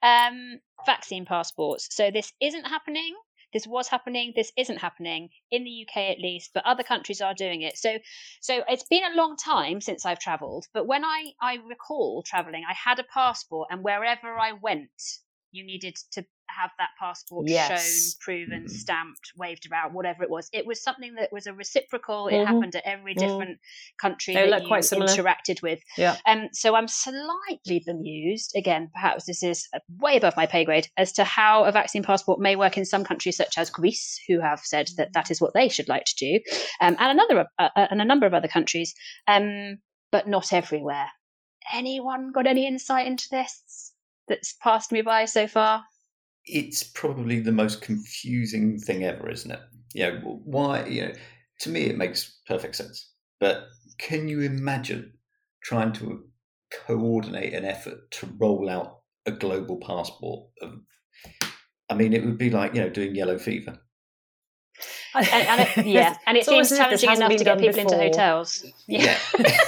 um, 0.03 0.61
vaccine 0.87 1.25
passports. 1.25 1.89
So 1.91 2.11
this 2.11 2.33
isn't 2.41 2.67
happening. 2.67 3.15
This 3.53 3.67
was 3.67 3.89
happening. 3.89 4.33
This 4.37 4.53
isn't 4.57 4.79
happening 4.79 5.31
in 5.51 5.65
the 5.65 5.87
UK 5.87 6.11
at 6.11 6.21
least, 6.21 6.51
but 6.55 6.65
other 6.65 6.85
countries 6.85 7.21
are 7.21 7.35
doing 7.35 7.63
it. 7.63 7.77
So, 7.77 7.99
so 8.41 8.63
it's 8.69 8.85
been 8.85 9.03
a 9.05 9.17
long 9.17 9.37
time 9.37 9.81
since 9.81 10.07
I've 10.07 10.21
travelled. 10.21 10.67
But 10.73 10.87
when 10.87 11.05
I 11.05 11.33
I 11.41 11.59
recall 11.69 12.23
travelling, 12.25 12.63
I 12.69 12.75
had 12.75 13.01
a 13.01 13.05
passport, 13.05 13.69
and 13.71 13.83
wherever 13.83 14.39
I 14.39 14.53
went, 14.53 14.91
you 15.51 15.65
needed 15.65 15.97
to 16.13 16.25
have 16.59 16.71
that 16.79 16.91
passport 16.99 17.49
Yes. 17.49 17.69
shown, 17.69 18.13
proven, 18.21 18.65
Mhm. 18.65 18.71
stamped, 18.71 19.33
waved 19.37 19.67
around, 19.71 19.95
whatever 19.95 20.23
it 20.23 20.31
was. 20.31 20.49
It 20.53 20.67
was 20.67 20.83
something 20.83 21.15
that 21.15 21.33
was 21.33 21.47
a 21.47 21.53
reciprocal. 21.55 22.29
It 22.29 22.39
Mhm. 22.39 22.47
happened 22.47 22.77
at 22.77 22.85
every 22.85 23.15
Mm. 23.15 23.19
different 23.19 23.61
country 24.01 24.35
They 24.35 24.51
that 24.51 24.63
you 24.63 24.69
interacted 24.69 25.63
with. 25.63 25.81
Yeah. 25.97 26.17
Um, 26.27 26.49
so 26.53 26.75
I'm 26.75 26.89
slightly 26.89 27.83
bemused. 27.85 28.53
Again, 28.57 28.91
perhaps 28.93 29.25
this 29.27 29.43
is 29.43 29.69
uh, 29.75 29.81
way 29.99 30.17
above 30.17 30.37
my 30.37 30.47
pay 30.47 30.65
grade 30.65 30.89
as 30.97 31.13
to 31.13 31.25
how 31.25 31.65
a 31.65 31.73
vaccine 31.73 32.03
passport 32.03 32.41
may 32.41 32.57
work 32.57 32.77
in 32.77 32.85
some 32.85 33.05
countries, 33.05 33.37
such 33.37 33.57
as 33.59 33.71
Greece, 33.71 34.21
who 34.29 34.41
have 34.41 34.61
said 34.61 34.89
that 34.97 35.13
that 35.13 35.31
is 35.31 35.41
what 35.41 35.55
they 35.55 35.69
should 35.69 35.89
like 35.89 36.05
to 36.05 36.15
do, 36.17 36.41
um, 36.81 36.97
and 36.99 37.19
another 37.21 37.47
uh, 37.59 37.69
uh, 37.77 37.87
and 37.91 38.01
a 38.01 38.05
number 38.05 38.27
of 38.27 38.35
other 38.35 38.49
countries, 38.49 38.95
um, 39.27 39.77
but 40.11 40.27
not 40.27 40.53
everywhere. 40.53 41.11
Anyone 41.73 42.33
got 42.33 42.47
any 42.47 42.67
insight 42.67 43.07
into 43.07 43.29
this 43.31 43.93
that's 44.29 44.55
passed 44.55 44.91
me 44.93 45.03
by 45.03 45.25
so 45.25 45.47
far? 45.47 45.85
It's 46.53 46.83
probably 46.83 47.41
the 47.41 47.53
most 47.53 47.83
confusing 47.83 48.79
thing 48.79 49.05
ever, 49.05 49.29
isn't 49.31 49.51
it? 49.51 49.61
You 49.95 50.03
know, 50.05 50.41
why, 50.45 50.87
you 50.87 51.07
know, 51.07 51.13
to 51.61 51.69
me 51.71 51.83
it 51.85 51.97
makes 51.97 52.39
perfect 52.47 52.77
sense. 52.77 53.11
But 53.39 53.65
can 53.99 54.29
you 54.29 54.41
imagine 54.41 55.13
trying 55.63 55.93
to 55.95 56.25
coordinate 56.87 57.55
an 57.55 57.65
effort 57.65 58.11
to 58.13 58.29
roll 58.39 58.69
out 58.69 59.01
a 59.27 59.33
global 59.33 59.79
passport? 59.79 60.49
Of, 60.63 60.81
I 61.89 61.95
mean, 61.95 62.13
it 62.13 62.25
would 62.25 62.39
be 62.39 62.51
like, 62.51 62.75
you 62.75 62.83
know, 62.83 62.91
doing 62.91 63.15
yellow 63.15 63.39
fever. 63.39 63.79
And, 65.15 65.27
and 65.27 65.61
it, 65.61 65.87
yeah, 65.87 66.17
and 66.27 66.37
it 66.37 66.41
It's 66.41 66.49
almost 66.49 66.71
seems 66.71 66.81
as 66.81 66.87
if 66.87 66.91
this 66.91 67.01
challenging 67.03 67.27
enough 67.27 67.39
to 67.39 67.45
get 67.45 67.45
done 67.45 67.59
people 67.61 67.81
into 67.81 67.97
hotels. 67.97 68.65
Yeah. 68.87 69.19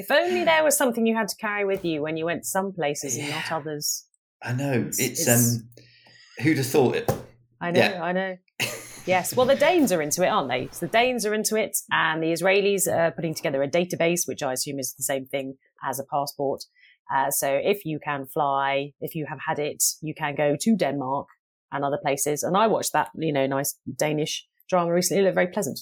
If 0.00 0.12
only 0.12 0.44
there 0.44 0.62
was 0.62 0.76
something 0.78 1.06
you 1.06 1.16
had 1.16 1.26
to 1.26 1.36
carry 1.36 1.64
with 1.64 1.84
you 1.84 2.02
when 2.02 2.16
you 2.16 2.24
went 2.24 2.46
some 2.46 2.72
places 2.72 3.16
and 3.16 3.28
not 3.30 3.50
others. 3.50 4.04
I 4.40 4.52
know. 4.52 4.72
It's- 4.74 5.00
It's, 5.00 5.22
it's- 5.22 5.56
um 5.56 5.68
who'd 6.42 6.56
have 6.58 6.66
thought 6.66 6.96
it? 6.96 7.10
I 7.60 7.70
know, 7.70 7.80
Yeah. 7.80 8.02
I 8.02 8.12
know. 8.12 8.36
Yes, 9.06 9.34
well, 9.34 9.46
the 9.46 9.56
Danes 9.56 9.90
are 9.90 10.02
into 10.02 10.22
it, 10.22 10.28
aren't 10.28 10.50
they? 10.50 10.68
So 10.70 10.84
the 10.84 10.92
Danes 10.92 11.24
are 11.24 11.32
into 11.32 11.56
it, 11.56 11.78
and 11.90 12.22
the 12.22 12.26
Israelis 12.26 12.86
are 12.86 13.10
putting 13.10 13.32
together 13.34 13.62
a 13.62 13.68
database, 13.68 14.28
which 14.28 14.42
I 14.42 14.52
assume 14.52 14.78
is 14.78 14.92
the 14.94 15.02
same 15.02 15.24
thing 15.24 15.56
as 15.82 15.98
a 15.98 16.04
passport. 16.04 16.64
Uh, 17.14 17.30
so 17.30 17.48
if 17.50 17.86
you 17.86 17.98
can 18.04 18.26
fly, 18.26 18.92
if 19.00 19.14
you 19.14 19.24
have 19.26 19.38
had 19.46 19.58
it, 19.58 19.82
you 20.02 20.14
can 20.14 20.34
go 20.34 20.56
to 20.60 20.76
Denmark 20.76 21.26
and 21.72 21.84
other 21.84 21.96
places. 21.96 22.42
And 22.42 22.54
I 22.54 22.66
watched 22.66 22.92
that, 22.92 23.08
you 23.14 23.32
know, 23.32 23.46
nice 23.46 23.78
Danish 23.96 24.46
drama 24.68 24.92
recently. 24.92 25.22
It 25.22 25.24
looked 25.24 25.36
very 25.36 25.46
pleasant. 25.48 25.80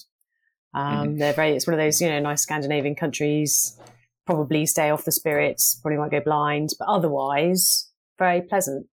Um, 0.73 1.17
They're 1.17 1.33
very. 1.33 1.51
It's 1.51 1.67
one 1.67 1.73
of 1.73 1.79
those, 1.79 2.01
you 2.01 2.07
know, 2.09 2.19
nice 2.19 2.43
Scandinavian 2.43 2.95
countries. 2.95 3.77
Probably 4.25 4.65
stay 4.65 4.89
off 4.89 5.03
the 5.03 5.11
spirits. 5.11 5.79
Probably 5.81 5.97
won't 5.97 6.11
go 6.11 6.21
blind, 6.21 6.69
but 6.79 6.87
otherwise 6.87 7.91
very 8.17 8.41
pleasant. 8.41 8.87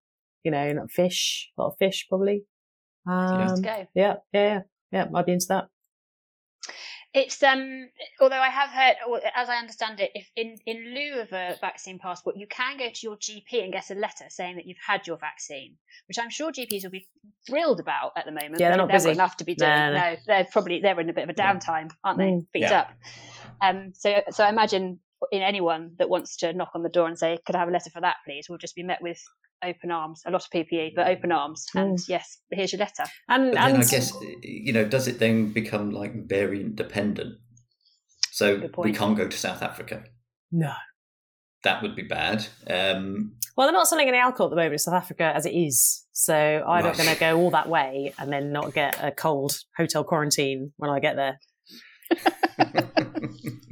You 0.45 0.51
know, 0.51 0.73
not 0.73 0.91
fish, 0.91 1.51
a 1.59 1.63
lot 1.63 1.69
of 1.73 1.79
fish 1.79 2.07
probably. 2.09 2.45
Let's 3.07 3.53
Um, 3.53 3.63
go. 3.63 3.87
yeah, 3.95 4.15
yeah, 4.33 4.45
yeah, 4.45 4.61
yeah. 4.93 5.07
I'd 5.15 5.27
be 5.27 5.33
into 5.33 5.47
that. 5.49 5.65
It's 7.13 7.41
um 7.45 7.89
although 8.21 8.41
I 8.41 8.49
have 8.49 8.71
heard 8.71 8.97
as 9.37 9.49
I 9.49 9.57
understand 9.59 10.01
it, 10.01 10.11
if 10.15 10.29
in, 10.35 10.57
in 10.67 10.95
lieu 10.95 11.21
of 11.21 11.33
a 11.33 11.57
vaccine 11.61 12.01
passport, 12.01 12.37
you 12.37 12.49
can 12.49 12.77
go 12.77 12.89
to 12.93 13.01
your 13.05 13.17
GP 13.17 13.63
and 13.63 13.73
get 13.73 13.89
a 13.91 13.95
letter 13.95 14.25
saying 14.29 14.57
that 14.57 14.67
you've 14.67 14.79
had 14.85 15.07
your 15.07 15.17
vaccine, 15.17 15.77
which 16.09 16.19
I'm 16.19 16.29
sure 16.31 16.51
GPs 16.51 16.83
will 16.83 16.91
be 16.91 17.07
thrilled 17.47 17.79
about 17.79 18.13
at 18.17 18.25
the 18.25 18.33
moment. 18.33 18.59
Yeah, 18.59 18.71
they're 18.71 18.79
not 18.79 18.89
they've 18.89 18.95
busy. 18.97 19.11
enough 19.13 19.37
to 19.37 19.45
be 19.45 19.55
doing. 19.55 19.71
No, 19.71 19.93
No, 19.93 19.99
no. 20.11 20.17
they're 20.27 20.49
probably 20.51 20.81
they're 20.81 20.99
in 20.99 21.09
a 21.09 21.13
bit 21.13 21.23
of 21.25 21.31
a 21.31 21.35
downtime, 21.35 21.91
aren't 22.03 22.19
they? 22.19 22.25
Mm. 22.33 22.47
Feet 22.53 22.63
Yeah. 22.63 22.81
up. 22.81 22.91
Um 23.63 23.93
so 23.95 24.21
so 24.31 24.43
I 24.43 24.49
imagine 24.49 24.99
in 25.33 25.43
anyone 25.43 25.93
that 25.99 26.09
wants 26.09 26.37
to 26.39 26.53
knock 26.53 26.71
on 26.75 26.83
the 26.83 26.89
door 26.89 27.07
and 27.07 27.19
say, 27.19 27.39
Could 27.47 27.57
I 27.57 27.61
have 27.61 27.69
a 27.69 27.73
letter 27.73 27.91
for 27.91 28.01
that, 28.01 28.17
please? 28.27 28.47
will 28.49 28.59
just 28.59 28.75
be 28.75 28.83
met 28.83 29.03
with 29.03 29.21
open 29.65 29.91
arms, 29.91 30.23
a 30.27 30.31
lot 30.31 30.45
of 30.45 30.51
PPE, 30.51 30.93
but 30.95 31.07
open 31.09 31.33
arms. 31.33 31.67
And 31.75 31.99
yes, 32.09 32.39
here's 32.51 32.73
your 32.73 32.81
letter. 32.81 33.05
And 33.29 33.53
But 33.53 33.61
then 33.61 33.75
and 33.77 33.83
I 33.83 33.87
guess 33.87 34.13
you 34.43 34.73
know, 34.73 34.85
does 34.85 35.09
it 35.09 35.19
then 35.19 35.53
become 35.53 35.91
like 35.91 36.29
variant 36.29 36.77
dependent? 36.77 37.39
So 38.31 38.69
we 38.79 38.93
can't 38.93 39.17
go 39.17 39.29
to 39.29 39.37
South 39.37 39.63
Africa. 39.63 40.05
no. 40.51 40.73
That 41.63 41.81
would 41.81 41.97
be 41.97 42.03
bad. 42.03 42.47
Um, 42.69 43.37
Well, 43.57 43.67
they're 43.67 43.73
not 43.73 43.89
selling 43.89 44.07
any 44.07 44.19
alcohol 44.19 44.49
at 44.49 44.51
the 44.51 44.57
moment 44.57 44.75
in 44.75 44.79
South 44.81 44.93
Africa 44.93 45.33
as 45.35 45.47
it 45.47 45.55
is, 45.55 46.05
so 46.13 46.35
I'm 46.35 46.85
not 46.85 46.99
going 46.99 47.09
to 47.09 47.19
go 47.19 47.39
all 47.39 47.51
that 47.53 47.71
way 47.71 48.13
and 48.19 48.31
then 48.31 48.53
not 48.53 48.75
get 48.75 49.03
a 49.03 49.11
cold 49.11 49.57
hotel 49.75 50.05
quarantine 50.05 50.75
when 50.77 50.91
I 50.91 51.01
get 51.01 51.17
there. 51.17 51.41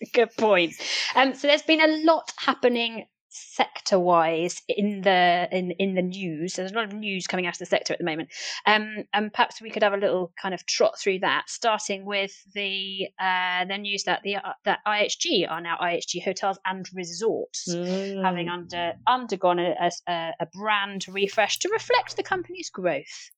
Good 0.12 0.36
point. 0.36 0.74
Um, 1.14 1.34
so 1.34 1.46
there's 1.48 1.62
been 1.62 1.80
a 1.80 2.04
lot 2.04 2.32
happening 2.38 3.06
sector-wise 3.34 4.62
in 4.68 5.00
the 5.02 5.48
in 5.50 5.72
in 5.72 5.94
the 5.94 6.02
news. 6.02 6.54
There's 6.54 6.72
a 6.72 6.74
lot 6.74 6.84
of 6.84 6.92
news 6.92 7.26
coming 7.26 7.46
out 7.46 7.54
of 7.54 7.58
the 7.58 7.66
sector 7.66 7.92
at 7.92 7.98
the 7.98 8.04
moment, 8.04 8.30
um, 8.66 9.04
and 9.12 9.32
perhaps 9.32 9.60
we 9.60 9.70
could 9.70 9.82
have 9.82 9.92
a 9.92 9.98
little 9.98 10.32
kind 10.40 10.54
of 10.54 10.64
trot 10.66 10.98
through 10.98 11.20
that, 11.20 11.48
starting 11.48 12.04
with 12.04 12.32
the 12.54 13.08
uh, 13.20 13.64
the 13.66 13.78
news 13.78 14.04
that 14.04 14.22
the 14.22 14.36
uh, 14.36 14.52
that 14.64 14.80
IHG 14.86 15.50
are 15.50 15.60
now 15.60 15.76
IHG 15.80 16.22
Hotels 16.24 16.58
and 16.64 16.86
Resorts. 16.94 17.72
Having 17.72 18.44
Mm. 18.46 18.50
under 18.50 18.92
undergone 19.06 19.58
a, 19.58 19.90
a, 20.08 20.30
a 20.40 20.46
brand 20.46 21.06
refresh 21.08 21.58
to 21.60 21.68
reflect 21.70 22.16
the 22.16 22.22
company's 22.22 22.70
growth, 22.70 23.30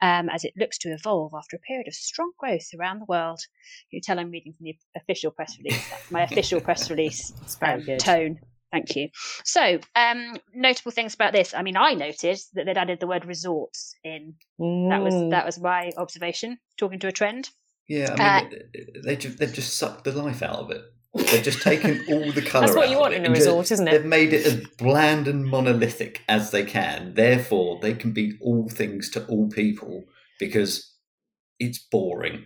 um, 0.00 0.28
as 0.28 0.44
it 0.44 0.52
looks 0.56 0.78
to 0.78 0.88
evolve 0.92 1.32
after 1.36 1.56
a 1.56 1.60
period 1.60 1.88
of 1.88 1.94
strong 1.94 2.32
growth 2.38 2.68
around 2.78 3.00
the 3.00 3.04
world. 3.06 3.40
You 3.90 4.00
tell 4.00 4.18
I'm 4.18 4.30
reading 4.30 4.54
from 4.54 4.64
the 4.64 4.76
official 4.96 5.30
press 5.30 5.56
release. 5.58 5.88
That's 5.90 6.10
my 6.10 6.22
official 6.22 6.60
press 6.60 6.90
release 6.90 7.32
it's 7.42 7.56
very 7.56 7.80
um, 7.80 7.86
good. 7.86 7.98
tone. 8.00 8.40
Thank 8.72 8.96
you. 8.96 9.10
So, 9.44 9.78
um, 9.94 10.36
notable 10.54 10.90
things 10.92 11.14
about 11.14 11.32
this. 11.34 11.52
I 11.54 11.62
mean, 11.62 11.76
I 11.76 11.92
noticed 11.94 12.54
that 12.54 12.64
they'd 12.66 12.78
added 12.78 13.00
the 13.00 13.06
word 13.06 13.24
resorts 13.26 13.94
in. 14.02 14.34
That 14.58 15.02
was 15.02 15.14
Mm. 15.14 15.30
that 15.30 15.44
was 15.46 15.60
my 15.60 15.92
observation. 15.96 16.58
Talking 16.78 16.98
to 17.00 17.08
a 17.08 17.12
trend. 17.12 17.50
yeah, 17.88 18.12
Uh, 18.12 18.22
I 18.22 18.42
mean, 18.44 18.62
they 19.04 19.16
just, 19.16 19.38
they've 19.38 19.52
just 19.52 19.76
sucked 19.76 20.04
the 20.04 20.12
life 20.12 20.42
out 20.42 20.58
of 20.60 20.70
it. 20.70 20.82
They've 21.14 21.42
just 21.42 21.60
taken 21.60 22.02
all 22.08 22.32
the 22.32 22.40
colour. 22.40 22.64
That's 22.66 22.76
what 22.76 22.86
out 22.86 22.90
you 22.90 22.98
want 22.98 23.12
in 23.12 23.22
a 23.24 23.26
and 23.26 23.34
just- 23.34 23.46
resort, 23.46 23.70
isn't 23.72 23.86
it? 23.88 23.90
They've 23.90 24.04
made 24.06 24.32
it 24.32 24.46
as 24.46 24.66
bland 24.78 25.28
and 25.28 25.44
monolithic 25.44 26.22
as 26.28 26.50
they 26.52 26.64
can. 26.64 27.12
Therefore, 27.14 27.78
they 27.82 27.92
can 27.92 28.12
be 28.12 28.38
all 28.40 28.70
things 28.70 29.10
to 29.10 29.26
all 29.26 29.48
people 29.50 30.04
because 30.38 30.96
it's 31.58 31.78
boring. 31.78 32.44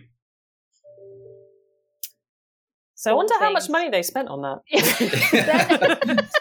So 2.99 3.11
I 3.11 3.13
all 3.13 3.17
wonder 3.19 3.33
how 3.39 3.51
much 3.51 3.69
money 3.69 3.89
they 3.91 4.01
spent 4.01 4.27
on 4.27 4.41
that. 4.41 4.61
Because 4.71 4.97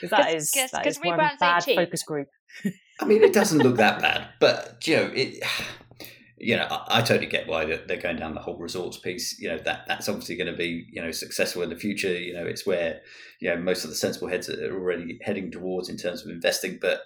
'Cause 0.00 0.10
that 0.10 0.34
is 0.34 0.50
'cause- 0.50 0.70
that 0.72 0.82
'cause 0.82 0.96
is 0.96 1.00
one 1.00 1.16
rebrands 1.18 1.30
ain't 1.30 1.38
bad 1.40 1.62
cheap. 1.64 1.76
focus 1.76 2.02
group. 2.02 2.28
I 3.00 3.04
mean, 3.04 3.22
it 3.22 3.32
doesn't 3.32 3.60
look 3.60 3.76
that 3.76 4.00
bad, 4.02 4.30
but 4.40 4.86
you 4.86 4.96
know, 4.96 5.10
it. 5.14 5.42
You 6.44 6.56
know, 6.56 6.64
I, 6.68 6.98
I 6.98 7.02
totally 7.02 7.28
get 7.28 7.46
why 7.46 7.64
they're 7.66 7.86
they're 7.86 8.00
going 8.02 8.16
down 8.16 8.34
the 8.34 8.40
whole 8.40 8.58
resorts 8.58 8.96
piece. 8.98 9.38
You 9.38 9.48
know, 9.50 9.58
that 9.58 9.84
that's 9.86 10.08
obviously 10.08 10.34
going 10.34 10.50
to 10.50 10.56
be 10.56 10.88
you 10.90 11.00
know 11.00 11.12
successful 11.12 11.62
in 11.62 11.70
the 11.70 11.76
future. 11.76 12.12
You 12.12 12.34
know, 12.34 12.44
it's 12.44 12.66
where 12.66 13.00
you 13.40 13.48
know 13.48 13.56
most 13.58 13.84
of 13.84 13.90
the 13.90 13.94
sensible 13.96 14.26
heads 14.26 14.48
are 14.50 14.74
already 14.74 15.20
heading 15.22 15.52
towards 15.52 15.88
in 15.88 15.96
terms 15.98 16.24
of 16.24 16.32
investing. 16.32 16.80
But 16.82 16.98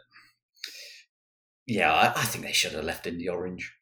yeah, 1.67 1.93
I, 1.93 2.13
I 2.19 2.25
think 2.25 2.47
they 2.47 2.53
should 2.53 2.73
have 2.73 2.85
left 2.87 3.07
in 3.07 3.19
the 3.19 3.29
orange. 3.29 3.75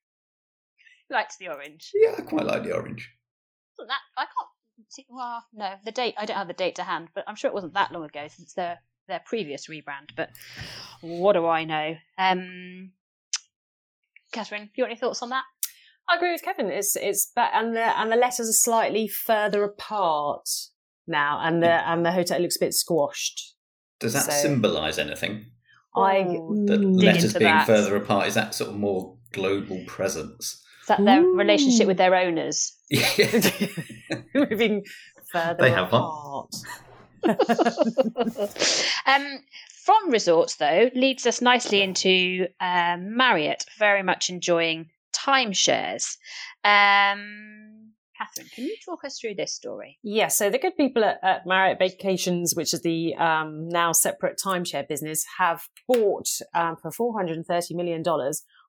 liked 1.09 1.39
the 1.39 1.47
orange. 1.51 1.93
Yeah, 1.95 2.17
I 2.19 2.23
quite 2.23 2.47
like 2.47 2.65
the 2.65 2.75
orange. 2.75 3.09
Wasn't 3.79 3.89
that 3.91 4.01
I 4.17 4.25
can't 4.25 4.89
see. 4.91 5.07
Well, 5.09 5.45
no, 5.53 5.75
the 5.85 5.93
date. 5.93 6.15
I 6.19 6.27
don't 6.27 6.37
have 6.37 6.47
the 6.49 6.53
date 6.55 6.77
to 6.77 6.85
hand, 6.85 7.09
but 7.15 7.25
I'm 7.27 7.37
sure 7.37 7.49
it 7.51 7.55
wasn't 7.55 7.75
that 7.75 7.93
long 7.93 8.05
ago 8.05 8.27
since 8.29 8.53
their 8.55 8.79
their 9.09 9.21
previous 9.27 9.67
rebrand. 9.69 10.11
But 10.17 10.31
what 11.01 11.35
do 11.35 11.47
I 11.47 11.65
know? 11.65 11.97
Um, 12.19 12.93
Catherine, 14.33 14.71
you 14.75 14.85
got 14.85 14.91
any 14.91 14.99
thoughts 14.99 15.23
on 15.23 15.31
that? 15.31 15.45
I 16.09 16.17
agree 16.17 16.33
with 16.33 16.43
Kevin. 16.43 16.69
It's 16.71 16.97
it's 16.97 17.31
but 17.35 17.51
and 17.55 17.75
the 17.75 17.99
and 17.99 18.11
the 18.13 18.17
letters 18.17 18.49
are 18.49 18.53
slightly 18.53 19.09
further 19.09 19.65
apart 19.65 20.49
now, 21.07 21.41
and 21.43 21.63
the 21.63 21.71
and 21.89 22.05
the 22.05 22.13
hotel 22.13 22.41
looks 22.41 22.57
a 22.57 22.61
bit 22.61 22.75
squashed. 22.75 23.55
Does 24.01 24.13
that 24.13 24.25
So- 24.25 24.31
symbolise 24.33 24.99
anything? 24.99 25.47
I 25.97 26.25
The 26.25 26.77
letters 26.79 27.33
being 27.35 27.45
that. 27.45 27.67
further 27.69 27.95
apart 27.95 28.27
is 28.27 28.35
that 28.35 28.53
sort 28.53 28.71
of 28.71 28.77
more 28.77 29.17
global 29.33 29.81
presence? 29.87 30.61
Is 30.85 30.89
that 30.89 31.03
their 31.03 31.23
Ooh. 31.23 31.35
relationship 31.35 31.87
with 31.87 31.97
their 31.97 32.15
owners? 32.15 32.77
Yeah. 32.91 34.21
moving 34.35 34.85
further 35.33 35.57
They 35.59 35.71
have 35.71 35.91
one. 35.91 36.03
apart. 36.03 36.55
um, 39.07 39.39
from 39.83 40.11
resorts, 40.11 40.57
though, 40.57 40.91
leads 40.95 41.27
us 41.27 41.41
nicely 41.41 41.81
into 41.81 42.49
um, 42.61 43.17
Marriott, 43.17 43.65
very 43.79 44.03
much 44.03 44.29
enjoying 44.29 44.91
timeshares. 45.17 46.19
Um, 46.65 47.93
Catherine, 48.19 48.49
can 48.55 48.65
you 48.65 48.77
talk 48.85 49.05
us 49.07 49.19
through 49.19 49.37
this 49.37 49.55
story? 49.55 49.99
Yeah, 50.03 50.29
so 50.29 50.51
the 50.51 50.59
good 50.59 50.77
people 50.77 51.03
at, 51.03 51.19
at 51.23 51.47
Marriott 51.47 51.79
Vacations, 51.79 52.55
which 52.55 52.75
is 52.75 52.83
the 52.83 53.15
um, 53.17 53.71
now 53.71 53.93
separate 53.93 54.39
timeshare 54.45 54.87
business, 54.87 55.25
have 55.39 55.63
bought 55.89 56.29
um, 56.55 56.77
for 56.77 56.91
$430 56.91 57.75
million 57.75 58.03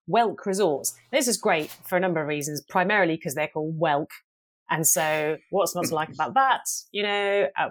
Welk 0.10 0.46
Resorts. 0.46 0.94
This 1.12 1.28
is 1.28 1.38
great 1.38 1.76
for 1.84 1.98
a 1.98 2.00
number 2.00 2.22
of 2.22 2.28
reasons, 2.28 2.62
primarily 2.70 3.16
because 3.16 3.36
they're 3.36 3.48
called 3.48 3.80
Welk, 3.80 4.10
And 4.70 4.88
so, 4.88 5.38
what's 5.50 5.76
not 5.76 5.86
to 5.86 5.96
like 5.96 6.10
about 6.10 6.34
that? 6.36 6.62
You 6.92 7.04
know, 7.04 7.48
uh, 7.58 7.70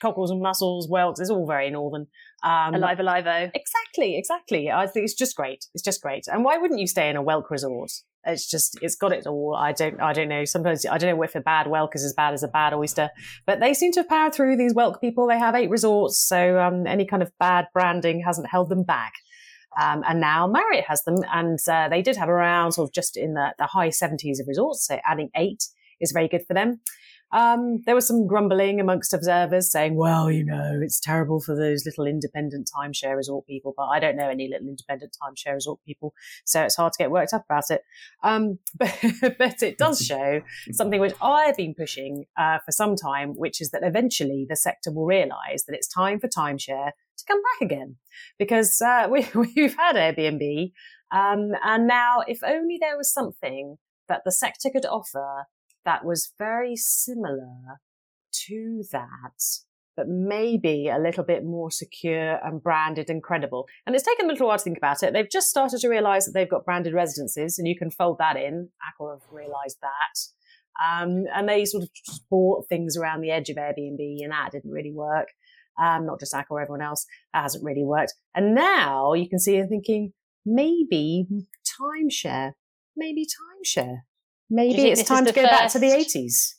cockles 0.00 0.30
and 0.30 0.40
mussels, 0.40 0.88
whelks, 0.88 1.20
it's 1.20 1.30
all 1.30 1.46
very 1.46 1.70
northern. 1.70 2.06
Um, 2.44 2.74
alive, 2.74 2.98
alive, 2.98 3.26
oh. 3.26 3.50
Exactly, 3.54 4.18
exactly. 4.18 4.70
I 4.70 4.86
think 4.88 5.04
it's 5.04 5.14
just 5.14 5.36
great. 5.36 5.66
It's 5.74 5.82
just 5.82 6.02
great. 6.02 6.24
And 6.26 6.44
why 6.44 6.58
wouldn't 6.58 6.80
you 6.80 6.88
stay 6.88 7.08
in 7.08 7.16
a 7.16 7.22
Welk 7.22 7.50
resort? 7.50 7.90
It's 8.24 8.48
just, 8.48 8.78
it's 8.82 8.96
got 8.96 9.12
it 9.12 9.26
all. 9.26 9.56
I 9.56 9.72
don't, 9.72 10.00
I 10.00 10.12
don't 10.12 10.28
know. 10.28 10.44
Sometimes 10.44 10.86
I 10.86 10.98
don't 10.98 11.16
know 11.16 11.22
if 11.22 11.34
a 11.34 11.40
bad 11.40 11.66
Welk 11.66 11.90
is 11.94 12.04
as 12.04 12.12
bad 12.12 12.34
as 12.34 12.42
a 12.42 12.48
bad 12.48 12.72
oyster, 12.72 13.10
but 13.46 13.60
they 13.60 13.74
seem 13.74 13.92
to 13.92 14.00
have 14.00 14.08
powered 14.08 14.34
through 14.34 14.56
these 14.56 14.74
Welk 14.74 15.00
people. 15.00 15.26
They 15.26 15.38
have 15.38 15.54
eight 15.56 15.70
resorts. 15.70 16.18
So, 16.18 16.58
um, 16.60 16.86
any 16.86 17.04
kind 17.04 17.22
of 17.22 17.32
bad 17.38 17.66
branding 17.72 18.22
hasn't 18.24 18.48
held 18.48 18.68
them 18.68 18.84
back. 18.84 19.12
Um, 19.80 20.02
and 20.06 20.20
now 20.20 20.46
Marriott 20.46 20.84
has 20.86 21.04
them, 21.04 21.16
and 21.32 21.58
uh, 21.70 21.88
they 21.88 22.02
did 22.02 22.16
have 22.16 22.28
around 22.28 22.72
sort 22.72 22.88
of 22.88 22.94
just 22.94 23.16
in 23.16 23.34
the, 23.34 23.54
the 23.58 23.66
high 23.66 23.88
70s 23.88 24.40
of 24.40 24.46
resorts. 24.48 24.86
So 24.86 24.98
adding 25.06 25.30
eight 25.36 25.64
is 26.00 26.12
very 26.12 26.28
good 26.28 26.44
for 26.46 26.54
them. 26.54 26.80
Um, 27.32 27.82
there 27.86 27.94
was 27.94 28.06
some 28.06 28.26
grumbling 28.26 28.78
amongst 28.78 29.14
observers 29.14 29.72
saying, 29.72 29.96
well, 29.96 30.30
you 30.30 30.44
know, 30.44 30.78
it's 30.82 31.00
terrible 31.00 31.40
for 31.40 31.56
those 31.56 31.86
little 31.86 32.06
independent 32.06 32.70
timeshare 32.76 33.16
resort 33.16 33.46
people, 33.46 33.72
but 33.74 33.84
I 33.84 34.00
don't 34.00 34.16
know 34.16 34.28
any 34.28 34.48
little 34.48 34.68
independent 34.68 35.16
timeshare 35.22 35.54
resort 35.54 35.80
people, 35.86 36.12
so 36.44 36.62
it's 36.62 36.76
hard 36.76 36.92
to 36.92 36.98
get 36.98 37.10
worked 37.10 37.32
up 37.32 37.46
about 37.46 37.70
it. 37.70 37.82
Um, 38.22 38.58
but, 38.78 38.94
but, 39.38 39.62
it 39.62 39.78
does 39.78 40.00
show 40.06 40.42
something 40.72 41.00
which 41.00 41.14
I've 41.22 41.56
been 41.56 41.74
pushing 41.74 42.26
uh, 42.36 42.58
for 42.64 42.72
some 42.72 42.96
time, 42.96 43.30
which 43.30 43.62
is 43.62 43.70
that 43.70 43.82
eventually 43.82 44.46
the 44.46 44.56
sector 44.56 44.92
will 44.92 45.06
realize 45.06 45.64
that 45.66 45.74
it's 45.74 45.88
time 45.88 46.20
for 46.20 46.28
timeshare 46.28 46.90
to 47.18 47.24
come 47.26 47.40
back 47.42 47.66
again. 47.66 47.96
Because 48.38 48.80
uh, 48.80 49.08
we, 49.10 49.26
we've 49.34 49.76
had 49.76 49.96
Airbnb, 49.96 50.72
um, 51.10 51.52
and 51.64 51.86
now 51.86 52.22
if 52.26 52.40
only 52.44 52.78
there 52.80 52.96
was 52.96 53.12
something 53.12 53.76
that 54.08 54.22
the 54.24 54.32
sector 54.32 54.70
could 54.70 54.86
offer 54.86 55.46
that 55.84 56.04
was 56.04 56.32
very 56.38 56.76
similar 56.76 57.80
to 58.46 58.84
that, 58.92 59.42
but 59.96 60.08
maybe 60.08 60.88
a 60.88 60.98
little 60.98 61.24
bit 61.24 61.44
more 61.44 61.70
secure 61.70 62.38
and 62.44 62.62
branded 62.62 63.10
and 63.10 63.22
credible. 63.22 63.66
And 63.86 63.94
it's 63.94 64.04
taken 64.04 64.26
a 64.26 64.28
little 64.28 64.48
while 64.48 64.58
to 64.58 64.64
think 64.64 64.78
about 64.78 65.02
it. 65.02 65.12
They've 65.12 65.30
just 65.30 65.48
started 65.48 65.80
to 65.80 65.88
realize 65.88 66.24
that 66.24 66.32
they've 66.32 66.48
got 66.48 66.64
branded 66.64 66.94
residences 66.94 67.58
and 67.58 67.68
you 67.68 67.76
can 67.76 67.90
fold 67.90 68.18
that 68.18 68.36
in. 68.36 68.70
Accor 68.82 69.18
have 69.18 69.28
realized 69.30 69.78
that. 69.82 70.18
Um, 70.82 71.24
and 71.34 71.48
they 71.48 71.66
sort 71.66 71.84
of 71.84 71.90
bought 72.30 72.66
things 72.68 72.96
around 72.96 73.20
the 73.20 73.30
edge 73.30 73.50
of 73.50 73.56
Airbnb 73.56 74.22
and 74.22 74.32
that 74.32 74.52
didn't 74.52 74.70
really 74.70 74.92
work. 74.92 75.28
Um, 75.80 76.06
not 76.06 76.20
just 76.20 76.34
Accor, 76.34 76.62
everyone 76.62 76.82
else. 76.82 77.06
That 77.32 77.42
hasn't 77.42 77.64
really 77.64 77.84
worked. 77.84 78.14
And 78.34 78.54
now 78.54 79.14
you 79.14 79.28
can 79.28 79.38
see 79.38 79.58
them 79.58 79.68
thinking, 79.68 80.12
maybe 80.44 81.26
timeshare, 81.80 82.52
maybe 82.96 83.26
timeshare 83.26 83.98
maybe 84.52 84.82
it's 84.82 85.02
time 85.02 85.24
to 85.24 85.32
go 85.32 85.42
first? 85.42 85.50
back 85.50 85.72
to 85.72 85.78
the 85.78 85.86
80s. 85.88 86.54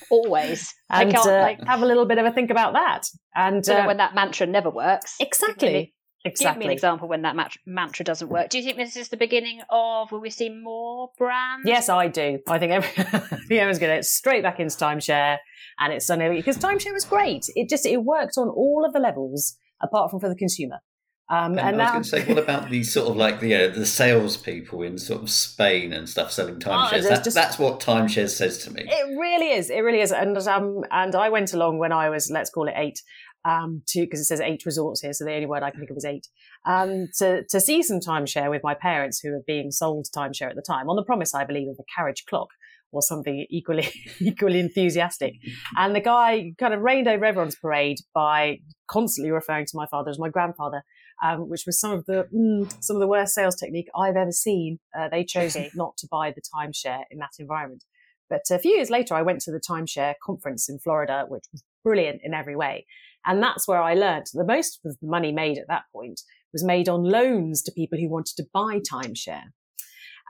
Always. 0.10 0.72
and 0.90 1.14
uh, 1.14 1.40
like, 1.40 1.62
have 1.66 1.82
a 1.82 1.86
little 1.86 2.06
bit 2.06 2.18
of 2.18 2.24
a 2.24 2.30
think 2.30 2.50
about 2.50 2.74
that. 2.74 3.08
And 3.34 3.68
uh, 3.68 3.84
when 3.84 3.96
that 3.98 4.14
mantra 4.14 4.46
never 4.46 4.70
works. 4.70 5.16
Exactly. 5.20 5.94
Exactly. 6.26 6.52
Give 6.52 6.58
me 6.58 6.66
an 6.66 6.72
example 6.72 7.08
when 7.08 7.22
that 7.22 7.36
mantra 7.66 8.04
doesn't 8.04 8.28
work. 8.28 8.50
Do 8.50 8.58
you 8.58 8.64
think 8.64 8.76
this 8.76 8.96
is 8.96 9.08
the 9.08 9.16
beginning 9.16 9.60
of 9.70 10.12
will 10.12 10.20
we 10.20 10.30
see 10.30 10.48
more 10.48 11.10
brands? 11.18 11.66
Yes, 11.66 11.88
I 11.88 12.08
do. 12.08 12.40
I 12.48 12.58
think, 12.58 12.72
every, 12.72 12.88
I 12.98 13.18
think 13.20 13.50
everyone's 13.50 13.78
going 13.78 13.96
to 13.96 14.02
straight 14.02 14.42
back 14.42 14.60
into 14.60 14.76
timeshare, 14.76 15.38
and 15.78 15.92
it's 15.92 16.06
suddenly 16.06 16.36
because 16.36 16.58
timeshare 16.58 16.92
was 16.92 17.04
great. 17.04 17.46
It 17.54 17.68
just 17.68 17.86
it 17.86 17.98
worked 17.98 18.36
on 18.36 18.48
all 18.48 18.84
of 18.86 18.92
the 18.92 19.00
levels 19.00 19.56
apart 19.80 20.10
from 20.10 20.20
for 20.20 20.28
the 20.28 20.36
consumer. 20.36 20.80
Um, 21.28 21.58
and, 21.58 21.60
and 21.60 21.82
I 21.82 21.98
was 21.98 22.10
going 22.10 22.22
to 22.22 22.26
say, 22.26 22.34
what 22.34 22.42
about 22.42 22.70
the 22.70 22.84
sort 22.84 23.08
of 23.08 23.16
like 23.16 23.40
the 23.40 23.52
uh, 23.56 23.68
the 23.68 23.84
salespeople 23.84 24.82
in 24.82 24.96
sort 24.96 25.22
of 25.22 25.28
Spain 25.28 25.92
and 25.92 26.08
stuff 26.08 26.30
selling 26.30 26.60
timeshares? 26.60 27.04
Oh, 27.04 27.08
that, 27.08 27.24
just, 27.24 27.34
that's 27.34 27.58
what 27.58 27.80
timeshares 27.80 28.30
says 28.30 28.58
to 28.58 28.72
me. 28.72 28.84
It 28.86 29.18
really 29.18 29.50
is. 29.50 29.68
It 29.68 29.80
really 29.80 30.00
is. 30.00 30.12
And 30.12 30.38
um, 30.38 30.84
and 30.92 31.16
I 31.16 31.28
went 31.28 31.52
along 31.52 31.78
when 31.78 31.90
I 31.90 32.10
was 32.10 32.30
let's 32.30 32.50
call 32.50 32.68
it 32.68 32.74
eight, 32.76 33.02
um, 33.46 33.82
to 33.88 34.00
because 34.00 34.20
it 34.20 34.24
says 34.24 34.40
eight 34.40 34.64
resorts 34.66 35.00
here, 35.00 35.12
so 35.12 35.24
the 35.24 35.34
only 35.34 35.46
word 35.46 35.62
I 35.62 35.70
can 35.70 35.80
think 35.80 35.90
of 35.90 35.96
is 35.96 36.04
eight. 36.04 36.26
Um, 36.64 37.08
to 37.18 37.44
to 37.48 37.60
see 37.60 37.82
some 37.82 38.00
timeshare 38.00 38.50
with 38.50 38.62
my 38.64 38.74
parents 38.74 39.20
who 39.20 39.30
were 39.30 39.42
being 39.46 39.70
sold 39.70 40.06
timeshare 40.14 40.50
at 40.50 40.56
the 40.56 40.64
time 40.66 40.88
on 40.88 40.96
the 40.96 41.04
promise, 41.04 41.34
I 41.34 41.44
believe, 41.44 41.68
of 41.68 41.76
a 41.78 41.84
carriage 41.94 42.24
clock 42.28 42.48
or 42.92 43.02
something 43.02 43.46
equally 43.50 43.88
equally 44.20 44.60
enthusiastic. 44.60 45.34
And 45.76 45.94
the 45.94 46.00
guy 46.00 46.52
kind 46.58 46.74
of 46.74 46.80
rained 46.80 47.08
over 47.08 47.24
everyone's 47.24 47.56
parade 47.56 47.98
by 48.14 48.58
constantly 48.88 49.30
referring 49.30 49.66
to 49.66 49.72
my 49.74 49.86
father 49.86 50.10
as 50.10 50.18
my 50.18 50.28
grandfather 50.28 50.82
um, 51.22 51.48
which 51.48 51.64
was 51.66 51.80
some 51.80 51.92
of 51.92 52.04
the 52.06 52.26
mm, 52.34 52.72
some 52.82 52.96
of 52.96 53.00
the 53.00 53.06
worst 53.06 53.34
sales 53.34 53.56
technique 53.56 53.88
I've 53.96 54.16
ever 54.16 54.32
seen. 54.32 54.78
Uh, 54.98 55.08
they 55.08 55.24
chose 55.24 55.56
not 55.74 55.96
to 55.98 56.08
buy 56.10 56.32
the 56.32 56.42
timeshare 56.54 57.02
in 57.10 57.18
that 57.18 57.32
environment. 57.38 57.84
But 58.28 58.42
a 58.50 58.58
few 58.58 58.72
years 58.72 58.90
later, 58.90 59.14
I 59.14 59.22
went 59.22 59.40
to 59.42 59.52
the 59.52 59.60
timeshare 59.60 60.14
conference 60.24 60.68
in 60.68 60.78
Florida, 60.78 61.24
which 61.28 61.44
was 61.52 61.62
brilliant 61.84 62.20
in 62.24 62.34
every 62.34 62.56
way. 62.56 62.86
And 63.24 63.42
that's 63.42 63.66
where 63.66 63.82
I 63.82 63.94
learned 63.94 64.26
the 64.32 64.44
most 64.44 64.80
of 64.84 64.96
the 65.00 65.08
money 65.08 65.32
made 65.32 65.58
at 65.58 65.68
that 65.68 65.84
point 65.92 66.20
was 66.52 66.64
made 66.64 66.88
on 66.88 67.02
loans 67.02 67.62
to 67.62 67.72
people 67.72 67.98
who 67.98 68.08
wanted 68.08 68.36
to 68.36 68.46
buy 68.52 68.80
timeshare. 68.80 69.50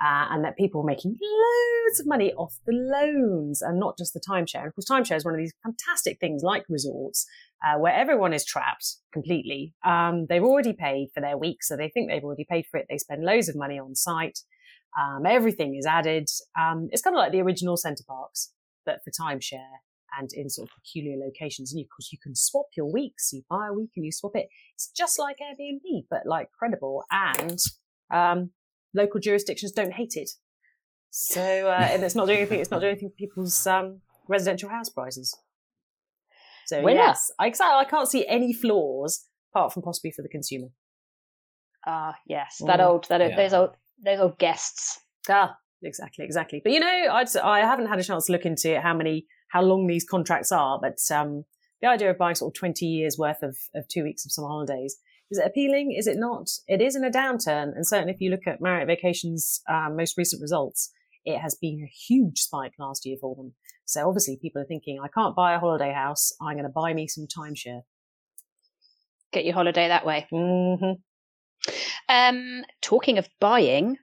Uh, 0.05 0.27
and 0.31 0.45
that 0.45 0.59
people 0.59 0.83
were 0.83 0.87
making 0.87 1.17
loads 1.19 2.01
of 2.01 2.07
money 2.07 2.31
off 2.35 2.59
the 2.67 2.73
loans 2.73 3.63
and 3.63 3.81
not 3.81 3.97
just 3.97 4.13
the 4.13 4.21
timeshare. 4.21 4.59
And 4.59 4.67
of 4.67 4.75
course, 4.75 4.91
timeshare 4.91 5.17
is 5.17 5.25
one 5.25 5.33
of 5.33 5.39
these 5.39 5.55
fantastic 5.63 6.19
things 6.21 6.43
like 6.43 6.65
resorts 6.69 7.25
uh, 7.65 7.79
where 7.79 7.95
everyone 7.95 8.35
is 8.35 8.45
trapped 8.45 8.97
completely. 9.11 9.73
Um, 9.87 10.27
they've 10.29 10.43
already 10.43 10.75
paid 10.75 11.09
for 11.15 11.23
their 11.23 11.39
week, 11.39 11.63
so 11.63 11.79
they 11.79 11.89
think 11.89 12.11
they've 12.11 12.23
already 12.23 12.45
paid 12.47 12.67
for 12.71 12.77
it. 12.77 12.87
They 12.91 12.99
spend 12.99 13.25
loads 13.25 13.49
of 13.49 13.57
money 13.57 13.79
on 13.79 13.95
site. 13.95 14.41
Um, 14.99 15.27
everything 15.27 15.77
is 15.77 15.87
added. 15.87 16.29
Um, 16.59 16.89
it's 16.91 17.03
kind 17.03 17.15
of 17.15 17.19
like 17.19 17.33
the 17.33 17.43
original 17.43 17.77
Center 17.77 18.05
Parcs, 18.07 18.53
but 18.85 19.01
for 19.05 19.11
timeshare 19.11 19.81
and 20.19 20.31
in 20.33 20.49
sort 20.49 20.69
of 20.69 20.75
peculiar 20.75 21.17
locations. 21.17 21.73
And 21.73 21.85
of 21.85 21.89
course, 21.91 22.11
you 22.13 22.19
can 22.23 22.35
swap 22.35 22.67
your 22.77 22.91
weeks. 22.91 23.31
You 23.33 23.43
buy 23.49 23.69
a 23.69 23.73
week 23.73 23.91
and 23.97 24.05
you 24.05 24.13
swap 24.13 24.33
it. 24.35 24.49
It's 24.75 24.89
just 24.89 25.19
like 25.19 25.37
Airbnb, 25.39 26.07
but 26.09 26.27
like 26.27 26.51
credible 26.59 27.05
and 27.11 27.59
um, 28.13 28.51
local 28.95 29.21
jurisdictions 29.21 29.73
don't 29.73 29.93
hate 29.93 30.15
it. 30.17 30.31
So, 31.11 31.69
uh, 31.69 31.89
and 31.91 32.03
it's 32.03 32.15
not 32.15 32.27
doing 32.27 32.39
anything. 32.39 32.61
It's 32.61 32.71
not 32.71 32.81
doing 32.81 32.93
anything 32.93 33.11
for 33.11 33.17
people's 33.17 33.67
um, 33.67 34.01
residential 34.29 34.69
house 34.69 34.89
prices. 34.89 35.37
So 36.67 36.83
Winner. 36.83 37.01
yes, 37.01 37.31
I, 37.39 37.53
I 37.61 37.85
can't 37.85 38.09
see 38.09 38.27
any 38.27 38.53
flaws 38.53 39.27
apart 39.53 39.73
from 39.73 39.83
possibly 39.83 40.11
for 40.11 40.23
the 40.23 40.29
consumer. 40.29 40.69
Ah, 41.87 42.11
uh, 42.11 42.13
yes, 42.27 42.61
that 42.67 42.81
mm. 42.81 42.87
old, 42.87 43.07
that 43.09 43.21
yeah. 43.21 43.37
those 43.37 43.53
old, 43.53 43.71
those 44.05 44.21
old 44.21 44.39
guests. 44.39 45.01
Ah, 45.29 45.57
exactly, 45.83 46.25
exactly. 46.25 46.61
But 46.63 46.73
you 46.73 46.81
know, 46.81 47.07
I'd, 47.13 47.37
I 47.37 47.61
haven't 47.61 47.89
had 47.89 47.99
a 47.99 48.05
chance 48.05 48.27
to 48.27 48.33
look 48.33 48.47
into 48.47 48.81
how 48.81 48.95
many, 48.95 49.27
how 49.51 49.63
long 49.63 49.87
these 49.87 50.05
contracts 50.05 50.53
are. 50.53 50.79
But 50.81 50.99
um, 51.15 51.45
the 51.81 51.89
idea 51.89 52.11
of 52.11 52.19
buying 52.19 52.35
sort 52.35 52.55
of 52.55 52.59
twenty 52.59 52.87
years 52.87 53.17
worth 53.19 53.43
of, 53.43 53.57
of 53.75 53.89
two 53.89 54.05
weeks 54.05 54.25
of 54.25 54.33
summer 54.33 54.49
holidays 54.49 54.97
is 55.31 55.39
it 55.39 55.47
appealing? 55.47 55.95
Is 55.97 56.07
it 56.07 56.19
not? 56.19 56.49
It 56.69 56.81
is 56.81 56.95
in 56.95 57.05
a 57.05 57.11
downturn, 57.11 57.75
and 57.75 57.87
certainly 57.87 58.13
if 58.13 58.21
you 58.21 58.31
look 58.31 58.47
at 58.47 58.61
Marriott 58.61 58.87
Vacations' 58.87 59.61
um, 59.69 59.97
most 59.97 60.17
recent 60.17 60.41
results, 60.41 60.93
it 61.25 61.39
has 61.39 61.57
been 61.57 61.83
a 61.83 61.93
huge 61.93 62.39
spike 62.39 62.75
last 62.79 63.05
year 63.05 63.17
for 63.21 63.35
them. 63.35 63.55
So 63.85 64.07
obviously 64.07 64.39
people 64.41 64.63
are 64.63 64.67
thinking, 64.67 65.01
I 65.03 65.09
can't 65.09 65.35
buy 65.35 65.55
a 65.55 65.59
holiday 65.59 65.93
house. 65.93 66.33
I'm 66.41 66.55
going 66.55 66.65
to 66.65 66.69
buy 66.69 66.95
me 66.95 67.09
some 67.09 67.27
timeshare. 67.27 67.83
Get 69.33 69.45
your 69.45 69.55
holiday 69.55 69.89
that 69.89 70.07
way. 70.07 70.27
Mm-hmm. 70.33 71.01
Um, 72.09 72.65
talking 72.81 73.19
of 73.19 73.29
buying, 73.41 73.99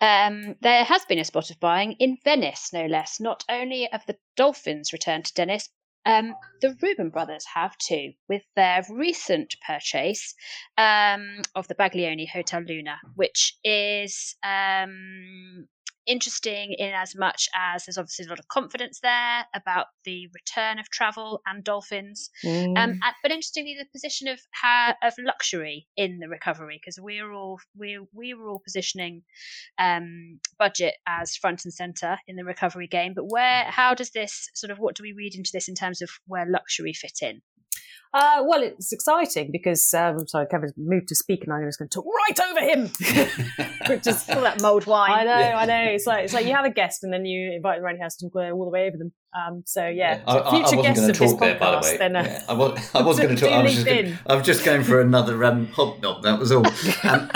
um, 0.00 0.56
there 0.60 0.84
has 0.84 1.04
been 1.04 1.18
a 1.18 1.24
spot 1.24 1.50
of 1.50 1.60
buying 1.60 1.92
in 1.92 2.18
Venice, 2.24 2.72
no 2.72 2.86
less. 2.86 3.20
Not 3.20 3.44
only 3.48 3.88
have 3.90 4.06
the 4.06 4.16
Dolphins 4.36 4.92
returned 4.92 5.26
to 5.26 5.32
Venice, 5.34 5.68
um, 6.04 6.34
the 6.60 6.76
Reuben 6.82 7.10
brothers 7.10 7.44
have 7.54 7.76
too, 7.78 8.12
with 8.28 8.42
their 8.56 8.84
recent 8.90 9.54
purchase 9.64 10.34
um, 10.76 11.42
of 11.54 11.68
the 11.68 11.74
Baglioni 11.74 12.28
Hotel 12.28 12.62
Luna, 12.62 12.98
which 13.14 13.56
is 13.62 14.34
um, 14.42 15.68
interesting 16.06 16.74
in 16.78 16.92
as 16.92 17.14
much 17.16 17.48
as 17.54 17.84
there's 17.84 17.98
obviously 17.98 18.26
a 18.26 18.28
lot 18.28 18.38
of 18.38 18.48
confidence 18.48 19.00
there 19.02 19.44
about 19.54 19.86
the 20.04 20.28
return 20.34 20.78
of 20.78 20.88
travel 20.90 21.40
and 21.46 21.64
dolphins, 21.64 22.30
um, 22.44 22.50
mm. 22.50 22.78
um, 22.78 22.90
and, 22.90 23.14
but 23.22 23.30
interestingly 23.30 23.76
the 23.78 23.86
position 23.92 24.28
of 24.28 24.40
of 25.02 25.14
luxury 25.18 25.86
in 25.96 26.18
the 26.18 26.28
recovery 26.28 26.80
because 26.80 26.98
we're 27.00 27.32
all 27.32 27.58
we 27.76 27.98
we 28.12 28.34
were 28.34 28.48
all 28.48 28.62
positioning 28.64 29.22
um, 29.78 30.38
budget 30.58 30.94
as 31.06 31.36
front 31.36 31.64
and 31.64 31.72
center 31.72 32.18
in 32.26 32.36
the 32.36 32.44
recovery 32.44 32.86
game, 32.86 33.12
but 33.14 33.26
where 33.28 33.64
how 33.64 33.94
does 33.94 34.10
this 34.10 34.48
sort 34.54 34.70
of 34.70 34.78
what 34.78 34.96
do 34.96 35.02
we 35.02 35.12
read 35.12 35.34
into 35.34 35.50
this 35.52 35.68
in 35.68 35.74
terms 35.74 36.02
of 36.02 36.10
where 36.26 36.46
luxury 36.48 36.92
fit 36.92 37.18
in? 37.22 37.42
Uh, 38.14 38.42
well, 38.46 38.62
it's 38.62 38.92
exciting 38.92 39.50
because 39.50 39.94
um, 39.94 40.26
sorry, 40.28 40.46
Kevin's 40.46 40.74
moved 40.76 41.08
to 41.08 41.14
speak, 41.14 41.44
and 41.44 41.52
I'm 41.52 41.66
just 41.66 41.78
going 41.78 41.88
to 41.88 41.94
talk 41.94 42.04
right 42.04 42.40
over 42.50 42.60
him. 42.60 44.00
just 44.02 44.28
all 44.28 44.42
that 44.42 44.60
mulled 44.60 44.86
wine. 44.86 45.10
I 45.10 45.24
know, 45.24 45.38
yeah. 45.38 45.58
I 45.58 45.64
know. 45.64 45.92
It's 45.92 46.06
like 46.06 46.24
it's 46.24 46.34
like 46.34 46.44
you 46.44 46.52
have 46.52 46.66
a 46.66 46.70
guest, 46.70 47.04
and 47.04 47.12
then 47.12 47.24
you 47.24 47.52
invite 47.52 47.78
them 47.78 47.86
around 47.86 47.94
your 47.94 48.02
house 48.04 48.16
to 48.16 48.26
talk 48.28 48.36
all 48.36 48.64
the 48.64 48.70
way 48.70 48.86
over 48.86 48.98
them. 48.98 49.12
Um, 49.34 49.62
so 49.64 49.88
yeah, 49.88 50.22
yeah. 50.26 50.32
So 50.44 50.50
future 50.50 50.78
I, 50.78 50.82
guests 50.82 51.08
of 51.08 51.18
this 51.18 51.32
there, 51.34 51.58
podcast. 51.58 51.92
The 51.92 51.98
then 51.98 52.16
uh, 52.16 52.22
yeah. 52.22 52.42
I 52.50 52.52
was, 52.52 52.90
I 52.94 53.02
was 53.02 53.18
going 53.18 53.34
to 53.36 53.40
talk. 53.40 53.50
I 53.50 53.62
was, 53.62 53.74
just 53.74 53.86
going, 53.86 54.18
I 54.26 54.34
was 54.34 54.46
just 54.46 54.64
going 54.64 54.82
for 54.84 55.00
another 55.00 55.42
um, 55.44 55.68
hobnob. 55.68 56.22
That 56.22 56.38
was 56.38 56.52
all. 56.52 56.64
Um, 57.04 57.30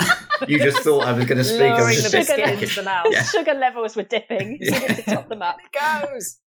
you 0.47 0.59
just 0.59 0.79
thought 0.79 1.03
I 1.05 1.13
was 1.13 1.25
going 1.25 1.39
to 1.39 1.43
speak. 1.43 1.61
I 1.61 1.71
was 1.71 1.79
Lowering 1.79 1.95
just 1.95 2.11
the 2.11 2.21
sugar 2.21 2.35
biscuit 2.35 2.63
into 2.63 2.75
the 2.75 2.83
mouth. 2.83 3.29
Sugar 3.31 3.53
levels 3.55 3.95
were 3.95 4.03
dipping. 4.03 4.59
So 4.61 4.75
Yeah. 4.75 4.93
to 4.93 5.01
top 5.01 5.29
them 5.29 5.41
up. 5.41 5.57
it 5.59 6.05
goes. 6.11 6.39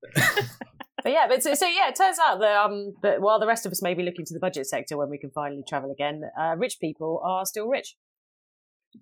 But 1.03 1.13
yeah, 1.13 1.27
but 1.29 1.43
so, 1.43 1.55
so 1.55 1.67
yeah, 1.67 1.89
it 1.89 1.97
turns 1.97 2.19
out 2.19 2.41
that 2.41 2.57
um 2.57 2.95
that 3.03 3.21
while 3.21 3.39
the 3.39 3.47
rest 3.47 3.67
of 3.67 3.73
us 3.73 3.83
may 3.83 3.95
be 3.95 4.03
looking 4.03 4.25
to 4.27 4.35
the 4.35 4.41
budget 4.41 4.67
sector 4.67 4.97
when 4.97 5.11
we 5.11 5.19
can 5.19 5.31
finally 5.31 5.63
travel 5.69 5.91
again, 5.91 6.23
uh, 6.39 6.55
rich 6.57 6.79
people 6.81 7.21
are 7.25 7.45
still 7.47 7.69
rich. 7.69 7.97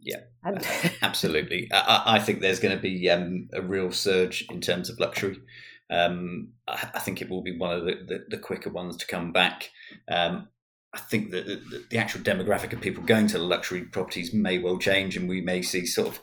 Yeah. 0.00 0.20
And 0.44 0.64
Absolutely. 1.02 1.68
I, 1.72 2.02
I 2.06 2.18
think 2.18 2.40
there's 2.40 2.60
going 2.60 2.76
to 2.76 2.82
be 2.82 3.08
um, 3.08 3.48
a 3.52 3.62
real 3.62 3.90
surge 3.90 4.44
in 4.50 4.60
terms 4.60 4.90
of 4.90 4.98
luxury. 5.00 5.38
Um, 5.90 6.48
I, 6.66 6.90
I 6.94 6.98
think 6.98 7.22
it 7.22 7.30
will 7.30 7.42
be 7.42 7.56
one 7.56 7.72
of 7.72 7.84
the, 7.84 7.94
the, 8.06 8.24
the 8.28 8.38
quicker 8.38 8.70
ones 8.70 8.96
to 8.98 9.06
come 9.06 9.32
back. 9.32 9.70
Um, 10.08 10.48
I 10.94 10.98
think 10.98 11.30
that 11.30 11.46
the, 11.46 11.84
the 11.90 11.98
actual 11.98 12.20
demographic 12.20 12.72
of 12.72 12.80
people 12.80 13.02
going 13.02 13.26
to 13.28 13.38
luxury 13.38 13.82
properties 13.82 14.32
may 14.32 14.58
well 14.58 14.78
change, 14.78 15.16
and 15.16 15.28
we 15.28 15.40
may 15.40 15.62
see 15.62 15.84
sort 15.84 16.08
of, 16.08 16.20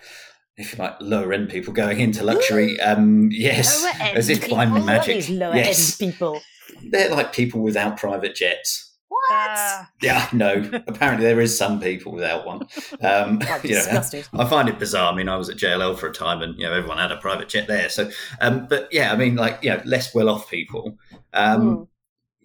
if 0.58 0.74
you 0.74 0.80
like, 0.84 0.96
lower 1.02 1.34
end 1.34 1.50
people 1.50 1.74
going 1.74 2.00
into 2.00 2.24
luxury. 2.24 2.80
Um, 2.80 3.30
yes, 3.32 3.84
Lower 3.84 3.92
end 4.08 4.18
as 4.18 4.30
if 4.30 4.50
by 4.50 4.66
people? 4.66 4.82
magic. 4.82 5.16
These 5.16 5.30
lower 5.32 5.56
yes, 5.56 6.02
end 6.02 6.12
people. 6.14 6.42
they're 6.90 7.10
like 7.10 7.34
people 7.34 7.62
without 7.62 7.98
private 7.98 8.36
jets. 8.36 8.94
What? 9.08 9.22
Ah, 9.32 9.90
Yeah, 10.02 10.28
no. 10.34 10.70
apparently, 10.88 11.26
there 11.26 11.40
is 11.40 11.58
some 11.58 11.80
people 11.80 12.12
without 12.12 12.46
one. 12.46 12.62
Um, 13.02 13.40
I'd 13.50 13.60
you 13.64 13.72
know, 13.72 13.76
disgusted. 13.78 14.28
I 14.34 14.46
find 14.46 14.68
it 14.70 14.80
bizarre. 14.80 15.12
I 15.12 15.16
mean, 15.16 15.30
I 15.30 15.38
was 15.38 15.50
at 15.50 15.58
JLL 15.58 15.98
for 15.98 16.08
a 16.08 16.14
time, 16.14 16.42
and 16.42 16.56
you 16.58 16.66
know, 16.66 16.74
everyone 16.74 16.98
had 16.98 17.12
a 17.12 17.18
private 17.18 17.48
jet 17.50 17.68
there. 17.68 17.90
So, 17.90 18.10
um, 18.42 18.68
but 18.70 18.88
yeah, 18.92 19.12
I 19.14 19.16
mean, 19.16 19.36
like, 19.36 19.60
you 19.64 19.70
know, 19.72 19.82
less 19.86 20.14
well-off 20.16 20.50
people. 20.50 20.98
Um, 21.34 21.62
Mm. 21.62 21.88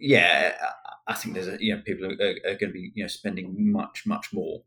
Yeah, 0.03 0.53
I 1.07 1.13
I 1.13 1.15
think 1.15 1.35
there's 1.35 1.49
a 1.49 1.57
you 1.61 1.75
know 1.77 1.83
people 1.85 2.07
are, 2.07 2.13
are 2.13 2.55
going 2.55 2.69
to 2.69 2.73
be 2.73 2.91
you 2.95 3.05
know 3.05 3.09
spending 3.09 3.71
much 3.73 4.05
much 4.07 4.33
more 4.33 4.63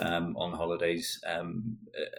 um, 0.00 0.36
on 0.36 0.52
holidays, 0.52 1.20
um, 1.26 1.76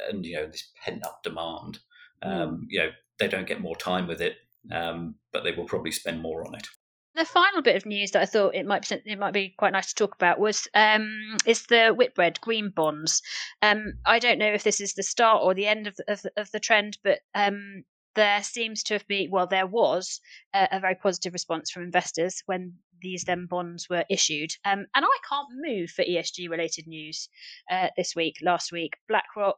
and 0.10 0.26
you 0.26 0.36
know 0.36 0.48
this 0.48 0.72
pent-up 0.84 1.24
demand. 1.24 1.80
Um, 2.22 2.68
You 2.70 2.80
know, 2.80 2.90
they 3.20 3.28
don't 3.28 3.48
get 3.48 3.62
more 3.62 3.76
time 3.76 4.08
with 4.08 4.22
it, 4.22 4.36
um, 4.72 5.16
but 5.32 5.44
they 5.44 5.52
will 5.52 5.66
probably 5.66 5.92
spend 5.92 6.22
more 6.22 6.46
on 6.48 6.56
it. 6.56 6.68
The 7.16 7.26
final 7.26 7.62
bit 7.62 7.76
of 7.76 7.86
news 7.86 8.12
that 8.12 8.22
I 8.22 8.26
thought 8.26 8.56
it 8.56 8.66
might 8.66 8.90
it 8.92 9.20
might 9.20 9.34
be 9.34 9.54
quite 9.58 9.74
nice 9.74 9.88
to 9.88 9.96
talk 9.96 10.16
about 10.16 10.40
was 10.40 10.68
um, 10.74 11.38
is 11.46 11.66
the 11.66 11.94
Whitbread 11.94 12.40
green 12.40 12.70
bonds. 12.70 13.22
Um, 13.62 13.94
I 14.06 14.20
don't 14.20 14.38
know 14.40 14.54
if 14.54 14.64
this 14.64 14.80
is 14.80 14.94
the 14.94 15.04
start 15.04 15.42
or 15.44 15.54
the 15.54 15.68
end 15.68 15.88
of 15.88 15.96
the, 15.96 16.12
of, 16.14 16.22
the- 16.22 16.32
of 16.38 16.52
the 16.52 16.60
trend, 16.60 16.98
but 17.04 17.20
um, 17.36 17.84
there 18.16 18.44
seems 18.44 18.84
to 18.84 18.94
have 18.94 19.08
been 19.08 19.32
well, 19.32 19.48
there 19.48 19.68
was 19.68 20.22
a, 20.54 20.68
a 20.74 20.80
very 20.80 20.96
positive 20.96 21.34
response 21.34 21.72
from 21.72 21.84
investors 21.84 22.44
when 22.46 22.74
these 23.02 23.24
then 23.24 23.46
bonds 23.46 23.88
were 23.90 24.06
issued. 24.10 24.52
Um, 24.66 24.86
and 24.96 25.06
I 25.06 25.18
can't 25.28 25.48
move 25.56 25.90
for 25.90 26.04
ESG 26.04 26.50
related 26.50 26.88
news 26.88 27.30
uh, 27.72 27.88
this 27.98 28.16
week. 28.16 28.38
Last 28.42 28.72
week, 28.72 28.94
BlackRock 29.08 29.58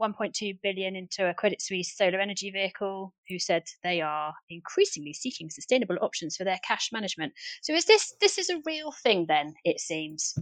1.2 0.00 0.58
billion 0.62 0.96
into 0.96 1.28
a 1.28 1.34
Credit 1.34 1.60
Suisse 1.60 1.96
solar 1.96 2.18
energy 2.18 2.50
vehicle, 2.50 3.14
who 3.28 3.38
said 3.38 3.64
they 3.82 4.00
are 4.00 4.34
increasingly 4.50 5.12
seeking 5.12 5.50
sustainable 5.50 5.96
options 6.00 6.36
for 6.36 6.44
their 6.44 6.58
cash 6.66 6.90
management. 6.92 7.32
So 7.62 7.74
is 7.74 7.84
this 7.84 8.14
this 8.20 8.38
is 8.38 8.50
a 8.50 8.60
real 8.66 8.92
thing 9.02 9.26
then? 9.28 9.54
It 9.64 9.80
seems. 9.80 10.34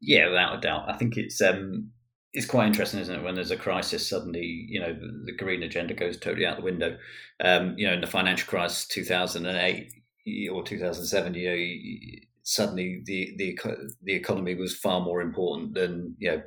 Yeah, 0.00 0.28
without 0.28 0.58
a 0.58 0.60
doubt. 0.60 0.88
I 0.88 0.96
think 0.96 1.16
it's 1.16 1.40
um 1.40 1.90
it's 2.32 2.46
quite 2.46 2.66
interesting, 2.66 3.00
isn't 3.00 3.14
it? 3.14 3.24
When 3.24 3.34
there's 3.34 3.50
a 3.50 3.56
crisis, 3.56 4.08
suddenly 4.08 4.66
you 4.68 4.80
know 4.80 4.92
the, 4.92 5.22
the 5.26 5.36
green 5.36 5.62
agenda 5.62 5.94
goes 5.94 6.18
totally 6.18 6.46
out 6.46 6.56
the 6.56 6.62
window. 6.62 6.98
Um, 7.42 7.74
you 7.76 7.86
know, 7.86 7.94
in 7.94 8.00
the 8.00 8.06
financial 8.06 8.48
crisis, 8.48 8.86
two 8.86 9.04
thousand 9.04 9.46
and 9.46 9.56
eight 9.56 9.92
or 10.52 10.62
two 10.62 10.78
thousand 10.78 11.06
seven, 11.06 11.34
you 11.34 11.48
know, 11.50 12.24
suddenly 12.48 13.02
the 13.04 13.34
the 13.36 13.58
the 14.02 14.14
economy 14.14 14.54
was 14.54 14.74
far 14.74 15.02
more 15.02 15.20
important 15.20 15.74
than 15.74 16.16
you 16.18 16.30
know 16.30 16.42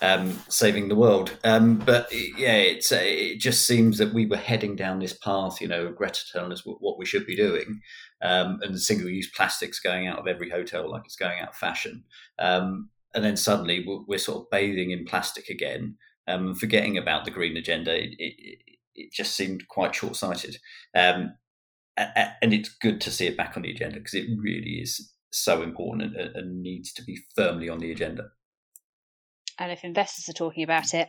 um, 0.00 0.38
saving 0.48 0.88
the 0.88 0.94
world. 0.94 1.36
Um, 1.42 1.78
but 1.78 2.08
yeah, 2.12 2.54
it's 2.54 2.92
uh, 2.92 3.00
it 3.02 3.40
just 3.40 3.66
seems 3.66 3.98
that 3.98 4.14
we 4.14 4.26
were 4.26 4.36
heading 4.36 4.76
down 4.76 5.00
this 5.00 5.12
path. 5.12 5.60
You 5.60 5.66
know, 5.66 5.90
Greta 5.90 6.20
telling 6.32 6.52
us 6.52 6.62
what, 6.64 6.98
we 6.98 7.04
should 7.04 7.26
be 7.26 7.34
doing, 7.34 7.80
um, 8.22 8.60
and 8.62 8.80
single 8.80 9.08
use 9.08 9.30
plastics 9.36 9.80
going 9.80 10.06
out 10.06 10.20
of 10.20 10.28
every 10.28 10.50
hotel 10.50 10.88
like 10.88 11.02
it's 11.04 11.16
going 11.16 11.40
out 11.40 11.48
of 11.48 11.56
fashion. 11.56 12.04
Um, 12.38 12.90
and 13.12 13.24
then 13.24 13.36
suddenly 13.36 13.84
we're, 14.06 14.18
sort 14.18 14.38
of 14.38 14.50
bathing 14.50 14.92
in 14.92 15.04
plastic 15.04 15.48
again, 15.48 15.96
um, 16.28 16.54
forgetting 16.54 16.96
about 16.96 17.24
the 17.24 17.32
green 17.32 17.56
agenda. 17.56 17.92
It, 18.00 18.14
it, 18.18 18.58
it 18.94 19.12
just 19.12 19.34
seemed 19.34 19.66
quite 19.66 19.96
short 19.96 20.14
sighted. 20.14 20.58
Um, 20.94 21.32
and 22.42 22.52
it's 22.54 22.68
good 22.68 23.00
to 23.02 23.10
see 23.10 23.26
it 23.26 23.36
back 23.36 23.56
on 23.56 23.62
the 23.62 23.70
agenda 23.70 23.98
because 23.98 24.14
it 24.14 24.26
really 24.38 24.80
is 24.82 25.12
so 25.30 25.62
important 25.62 26.16
and, 26.16 26.36
and 26.36 26.62
needs 26.62 26.92
to 26.94 27.04
be 27.04 27.18
firmly 27.36 27.68
on 27.68 27.78
the 27.78 27.90
agenda. 27.92 28.24
And 29.58 29.70
if 29.70 29.84
investors 29.84 30.28
are 30.28 30.32
talking 30.38 30.64
about 30.64 30.94
it, 30.94 31.08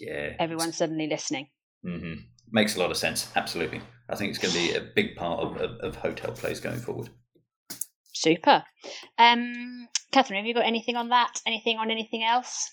Yeah. 0.00 0.34
everyone's 0.38 0.76
suddenly 0.76 1.06
listening. 1.06 1.48
hmm 1.82 2.14
Makes 2.50 2.76
a 2.76 2.80
lot 2.80 2.90
of 2.90 2.96
sense. 2.96 3.30
Absolutely. 3.36 3.80
I 4.08 4.16
think 4.16 4.30
it's 4.30 4.38
going 4.38 4.52
to 4.54 4.58
be 4.60 4.74
a 4.74 4.92
big 4.94 5.16
part 5.16 5.40
of, 5.40 5.56
of, 5.56 5.70
of 5.80 5.96
hotel 5.96 6.30
plays 6.32 6.60
going 6.60 6.78
forward. 6.78 7.08
Super. 8.12 8.62
Um, 9.18 9.88
Catherine, 10.12 10.38
have 10.38 10.46
you 10.46 10.54
got 10.54 10.66
anything 10.66 10.94
on 10.94 11.08
that? 11.08 11.40
Anything 11.46 11.78
on 11.78 11.90
anything 11.90 12.22
else? 12.22 12.70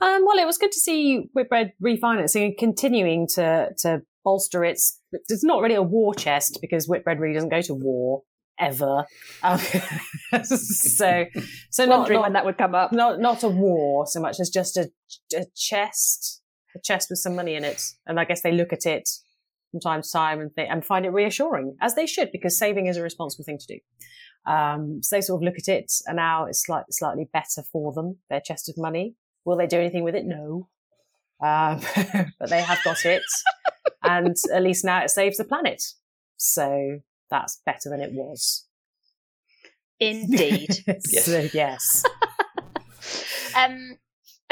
Um, 0.00 0.24
well, 0.24 0.38
it 0.38 0.46
was 0.46 0.56
good 0.58 0.72
to 0.72 0.78
see 0.80 1.28
Whitbread 1.34 1.72
refinancing 1.84 2.46
and 2.46 2.56
continuing 2.58 3.26
to 3.34 3.70
to 3.78 4.02
bolster 4.24 4.64
its. 4.64 5.00
It's 5.12 5.44
not 5.44 5.62
really 5.62 5.74
a 5.74 5.82
war 5.82 6.14
chest 6.14 6.58
because 6.60 6.86
Whitbread 6.86 7.20
really 7.20 7.34
doesn't 7.34 7.50
go 7.50 7.62
to 7.62 7.74
war 7.74 8.22
ever. 8.58 9.04
Um, 9.42 9.58
so, 10.44 11.24
so 11.70 11.84
not, 11.86 12.10
not, 12.10 12.22
when 12.22 12.32
that 12.34 12.44
would 12.44 12.58
come 12.58 12.74
up. 12.74 12.92
not 12.92 13.18
not 13.18 13.42
a 13.42 13.48
war 13.48 14.06
so 14.06 14.20
much 14.20 14.38
as 14.38 14.50
just 14.50 14.76
a, 14.76 14.90
a 15.34 15.46
chest, 15.56 16.42
a 16.76 16.80
chest 16.84 17.08
with 17.10 17.18
some 17.18 17.34
money 17.34 17.54
in 17.54 17.64
it. 17.64 17.82
And 18.06 18.20
I 18.20 18.24
guess 18.24 18.42
they 18.42 18.52
look 18.52 18.72
at 18.72 18.86
it 18.86 19.08
from 19.70 19.80
time 19.80 20.02
to 20.02 20.10
time 20.10 20.40
and, 20.40 20.50
th- 20.54 20.68
and 20.70 20.84
find 20.84 21.06
it 21.06 21.10
reassuring, 21.10 21.76
as 21.80 21.94
they 21.94 22.06
should, 22.06 22.30
because 22.32 22.58
saving 22.58 22.86
is 22.86 22.96
a 22.96 23.02
responsible 23.02 23.44
thing 23.44 23.58
to 23.58 23.66
do. 23.66 24.50
Um, 24.50 25.00
so 25.02 25.16
they 25.16 25.20
sort 25.20 25.40
of 25.40 25.44
look 25.44 25.56
at 25.58 25.68
it, 25.68 25.92
and 26.06 26.16
now 26.16 26.46
it's 26.46 26.64
slightly 26.64 26.90
slightly 26.90 27.28
better 27.32 27.62
for 27.72 27.92
them. 27.92 28.18
Their 28.28 28.40
chest 28.40 28.68
of 28.68 28.76
money. 28.78 29.14
Will 29.44 29.56
they 29.56 29.66
do 29.66 29.78
anything 29.78 30.04
with 30.04 30.14
it? 30.14 30.26
No. 30.26 30.68
Um, 31.42 31.80
but 32.38 32.50
they 32.50 32.60
have 32.62 32.78
got 32.84 33.04
it, 33.04 33.22
and 34.02 34.36
at 34.52 34.62
least 34.62 34.84
now 34.84 35.02
it 35.02 35.10
saves 35.10 35.38
the 35.38 35.44
planet. 35.44 35.82
So 36.36 37.00
that's 37.30 37.60
better 37.64 37.88
than 37.90 38.00
it 38.00 38.12
was. 38.12 38.66
Indeed. 40.00 40.82
Yes. 40.86 41.24
So, 41.24 41.48
yes. 41.52 42.04
um, 43.56 43.98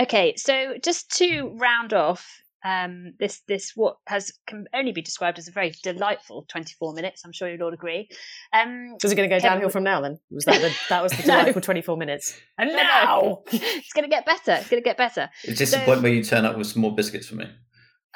okay, 0.01 0.35
so 0.37 0.75
just 0.83 1.11
to 1.19 1.51
round 1.55 1.93
off 1.95 2.43
um, 2.65 3.15
this 3.21 3.43
this 3.47 3.73
what 3.77 3.97
has 4.07 4.33
can 4.47 4.67
only 4.75 4.93
be 4.93 5.01
described 5.03 5.39
as 5.39 5.47
a 5.49 5.53
very 5.53 5.73
delightful 5.83 6.45
24 6.49 6.93
minutes. 6.95 7.23
I'm 7.25 7.33
sure 7.33 7.49
you'll 7.49 7.63
all 7.63 7.73
agree. 7.73 8.09
Um, 8.53 8.97
Was 9.03 9.13
it 9.13 9.15
going 9.17 9.29
to 9.29 9.35
go 9.35 9.39
Kevin 9.41 9.51
downhill 9.51 9.67
would- 9.69 9.73
from 9.73 9.85
now? 9.85 10.01
Then 10.01 10.19
was 10.31 10.45
that 10.47 10.61
the, 10.61 10.75
that 10.89 11.03
was 11.03 11.13
the 11.13 11.19
No. 11.27 11.39
delightful 11.39 11.63
twenty 11.63 11.83
four 11.83 11.97
minutes? 11.97 12.39
And 12.59 12.73
now, 12.73 13.43
it's 13.53 13.93
going 13.93 14.05
to 14.05 14.11
get 14.11 14.27
better. 14.27 14.53
It's 14.55 14.69
going 14.69 14.83
to 14.83 14.85
get 14.89 14.97
better. 14.97 15.31
It's 15.45 15.59
just 15.59 15.73
So- 15.73 15.79
the 15.79 15.85
point 15.85 16.03
where 16.03 16.13
you 16.13 16.23
turn 16.25 16.45
up 16.45 16.57
with 16.57 16.67
some 16.67 16.83
more 16.83 16.95
biscuits 16.95 17.29
for 17.29 17.37
me. 17.37 17.47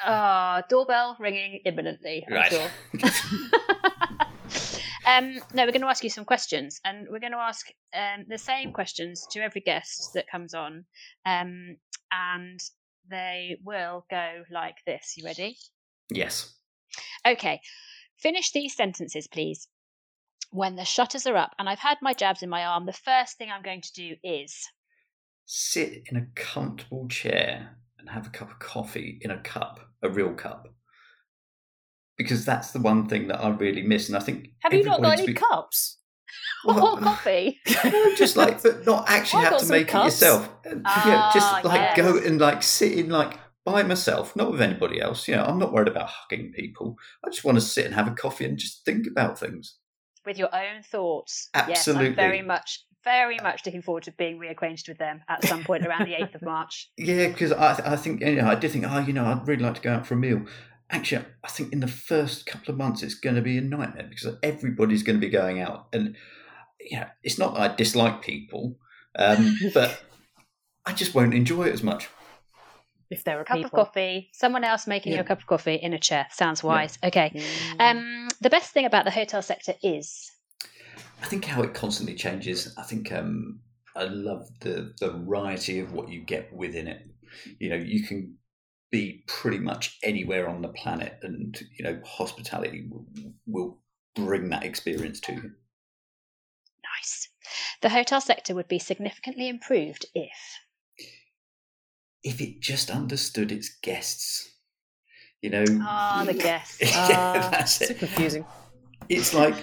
Ah, 0.01 0.63
doorbell 0.69 1.15
ringing 1.19 1.61
imminently. 1.65 2.25
I'm 2.27 2.33
Right. 2.33 2.51
sure. 2.51 2.69
um, 5.07 5.35
no, 5.53 5.63
we're 5.65 5.71
going 5.71 5.81
to 5.81 5.87
ask 5.87 6.03
you 6.03 6.09
some 6.09 6.25
questions, 6.25 6.79
and 6.83 7.07
we're 7.09 7.19
going 7.19 7.31
to 7.31 7.37
ask 7.37 7.67
um, 7.95 8.25
the 8.27 8.37
same 8.37 8.71
questions 8.73 9.25
to 9.31 9.39
every 9.41 9.61
guest 9.61 10.11
that 10.15 10.27
comes 10.29 10.53
on, 10.53 10.85
um, 11.25 11.77
and 12.11 12.59
they 13.09 13.57
will 13.63 14.05
go 14.09 14.43
like 14.51 14.77
this. 14.85 15.15
You 15.17 15.25
ready? 15.25 15.57
yes. 16.09 16.53
Okay. 17.25 17.61
Finish 18.17 18.51
these 18.51 18.75
sentences, 18.75 19.27
please. 19.27 19.67
When 20.51 20.75
the 20.75 20.85
shutters 20.85 21.25
are 21.25 21.35
up 21.35 21.55
and 21.57 21.67
I've 21.67 21.79
had 21.79 21.97
my 22.01 22.13
jabs 22.13 22.43
in 22.43 22.49
my 22.49 22.65
arm, 22.65 22.85
the 22.85 22.93
first 22.93 23.37
thing 23.37 23.49
I'm 23.51 23.63
going 23.63 23.81
to 23.81 23.93
do 23.93 24.15
is. 24.23 24.55
Sit 25.45 26.03
in 26.09 26.17
a 26.17 26.27
comfortable 26.35 27.07
chair 27.07 27.77
and 27.97 28.09
have 28.09 28.27
a 28.27 28.29
cup 28.29 28.51
of 28.51 28.59
coffee 28.59 29.19
in 29.21 29.31
a 29.31 29.41
cup, 29.41 29.79
a 30.01 30.09
real 30.09 30.33
cup. 30.33 30.67
Because 32.17 32.45
that's 32.45 32.71
the 32.71 32.79
one 32.79 33.07
thing 33.07 33.27
that 33.27 33.41
I 33.41 33.49
really 33.49 33.81
miss. 33.81 34.07
And 34.07 34.15
I 34.15 34.19
think. 34.19 34.49
have 34.59 34.73
you 34.73 34.83
not 34.83 35.01
got 35.01 35.17
any 35.17 35.27
be- 35.27 35.33
cups? 35.33 35.97
Or 36.65 36.73
Well, 36.75 36.97
coffee. 36.97 37.59
No, 37.83 38.15
just 38.15 38.35
like, 38.37 38.61
but 38.63 38.85
not 38.85 39.05
actually 39.09 39.45
I've 39.45 39.57
to 39.59 39.65
make 39.67 39.87
cups. 39.89 40.21
it 40.21 40.25
yourself. 40.25 40.49
Yeah, 40.65 40.73
Ah, 40.85 41.31
just 41.33 41.65
like 41.65 41.79
yes. 41.81 41.97
go 41.97 42.17
and 42.17 42.39
like 42.39 42.63
sit 42.63 42.93
in 42.93 43.09
like 43.09 43.37
by 43.65 43.83
myself, 43.83 44.35
not 44.35 44.51
with 44.51 44.61
anybody 44.61 44.99
else. 45.01 45.27
You 45.27 45.35
know, 45.35 45.43
I'm 45.43 45.59
not 45.59 45.71
worried 45.73 45.87
about 45.87 46.09
hugging 46.09 46.51
people. 46.53 46.97
I 47.25 47.29
just 47.29 47.43
want 47.43 47.57
to 47.57 47.61
sit 47.61 47.85
and 47.85 47.93
have 47.95 48.07
a 48.07 48.11
coffee 48.11 48.45
and 48.45 48.57
just 48.57 48.83
think 48.85 49.07
about 49.07 49.37
things. 49.39 49.77
with 50.25 50.37
your 50.37 50.53
own 50.55 50.81
thoughts. 50.83 51.49
Yes, 51.55 51.69
Absolutely. 51.69 52.07
I'm 52.07 52.15
very 52.15 52.41
much, 52.41 52.83
very 53.03 53.37
much 53.43 53.65
looking 53.65 53.81
forward 53.81 54.03
to 54.03 54.11
being 54.13 54.39
reacquainted 54.39 54.87
with 54.87 54.97
them 54.97 55.21
at 55.29 55.43
some 55.45 55.63
point 55.65 55.85
around 55.85 56.05
the 56.07 56.13
8th 56.13 56.35
of 56.35 56.41
March. 56.41 56.89
Yeah, 56.97 57.27
because 57.27 57.51
I, 57.51 57.93
I 57.93 57.95
think 57.97 58.21
you 58.21 58.35
know, 58.35 58.47
I 58.47 58.55
did 58.55 58.71
think, 58.71 58.85
oh, 58.87 58.99
you 58.99 59.11
know, 59.13 59.25
I'd 59.25 59.45
really 59.47 59.63
like 59.63 59.75
to 59.75 59.81
go 59.81 59.91
out 59.93 60.07
for 60.07 60.13
a 60.13 60.17
meal. 60.17 60.45
Actually, 60.93 61.25
I 61.43 61.47
think 61.47 61.73
in 61.73 61.79
the 61.79 61.87
first 61.87 62.45
couple 62.45 62.71
of 62.71 62.77
months 62.77 63.01
it's 63.01 63.15
going 63.15 63.35
to 63.35 63.41
be 63.41 63.57
a 63.57 63.61
nightmare 63.61 64.07
because 64.07 64.37
everybody's 64.43 65.01
going 65.01 65.19
to 65.19 65.25
be 65.25 65.31
going 65.31 65.59
out, 65.59 65.87
and 65.91 66.15
yeah, 66.79 67.09
it's 67.23 67.39
not 67.39 67.55
that 67.55 67.71
I 67.71 67.75
dislike 67.75 68.21
people, 68.21 68.77
um, 69.17 69.57
but 69.73 70.03
I 70.85 70.93
just 70.93 71.15
won't 71.15 71.33
enjoy 71.33 71.63
it 71.63 71.73
as 71.73 71.81
much. 71.81 72.09
If 73.09 73.23
there 73.23 73.39
are 73.39 73.41
a 73.41 73.45
cup 73.45 73.57
people. 73.57 73.79
of 73.79 73.87
coffee, 73.87 74.29
someone 74.33 74.63
else 74.63 74.85
making 74.85 75.13
you 75.13 75.19
a 75.19 75.23
cup 75.23 75.39
of 75.39 75.47
coffee 75.47 75.75
in 75.75 75.93
a 75.93 75.99
chair. 75.99 76.27
Sounds 76.31 76.63
wise. 76.63 76.97
Okay. 77.03 77.31
Mm. 77.79 77.79
Um, 77.79 78.29
the 78.41 78.49
best 78.49 78.71
thing 78.71 78.85
about 78.85 79.05
the 79.05 79.11
hotel 79.11 79.41
sector 79.41 79.73
is 79.81 80.31
I 81.23 81.25
think 81.25 81.45
how 81.45 81.63
it 81.63 81.73
constantly 81.73 82.15
changes. 82.15 82.73
I 82.77 82.83
think 82.83 83.11
um, 83.11 83.61
I 83.95 84.03
love 84.03 84.47
the 84.59 84.93
the 84.99 85.11
variety 85.11 85.79
of 85.79 85.93
what 85.93 86.09
you 86.09 86.21
get 86.21 86.53
within 86.53 86.87
it. 86.87 87.01
You 87.59 87.69
know, 87.69 87.77
you 87.77 88.03
can 88.03 88.37
be 88.93 89.23
pretty 89.27 89.57
much 89.57 89.97
anywhere 90.03 90.47
on 90.47 90.61
the 90.61 90.67
planet, 90.69 91.17
and 91.23 91.59
you 91.75 91.83
know, 91.83 91.99
hospitality 92.05 92.87
will, 92.91 93.07
will 93.47 93.79
bring 94.15 94.49
that 94.51 94.63
experience 94.63 95.19
to 95.21 95.33
you. 95.33 95.51
nice. 96.99 97.27
The 97.81 97.89
hotel 97.89 98.21
sector 98.21 98.53
would 98.53 98.67
be 98.67 98.77
significantly 98.77 99.49
improved 99.49 100.05
if. 100.13 100.59
If 102.23 102.39
it 102.39 102.61
just 102.61 102.91
understood 102.91 103.51
its 103.51 103.67
guests, 103.81 104.47
you 105.41 105.49
know. 105.49 105.65
Ah, 105.81 106.23
the 106.27 106.33
guests. 106.45 106.79
yeah, 106.79 106.93
Ah, 106.95 107.49
that's 107.51 107.81
so 107.81 107.93
it. 107.93 107.97
confusing. 107.97 108.45
it's 109.09 109.33
like 109.33 109.55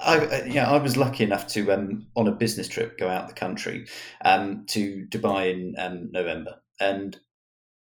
I 0.00 0.16
uh, 0.16 0.44
yeah 0.46 0.70
I 0.70 0.78
was 0.78 0.96
lucky 0.96 1.24
enough 1.24 1.46
to 1.48 1.70
um 1.72 2.06
on 2.16 2.26
a 2.26 2.32
business 2.32 2.68
trip 2.68 2.98
go 2.98 3.08
out 3.08 3.28
the 3.28 3.34
country 3.34 3.86
um 4.24 4.64
to 4.68 5.06
Dubai 5.10 5.52
in 5.52 5.74
um, 5.78 6.10
November 6.10 6.56
and 6.80 7.16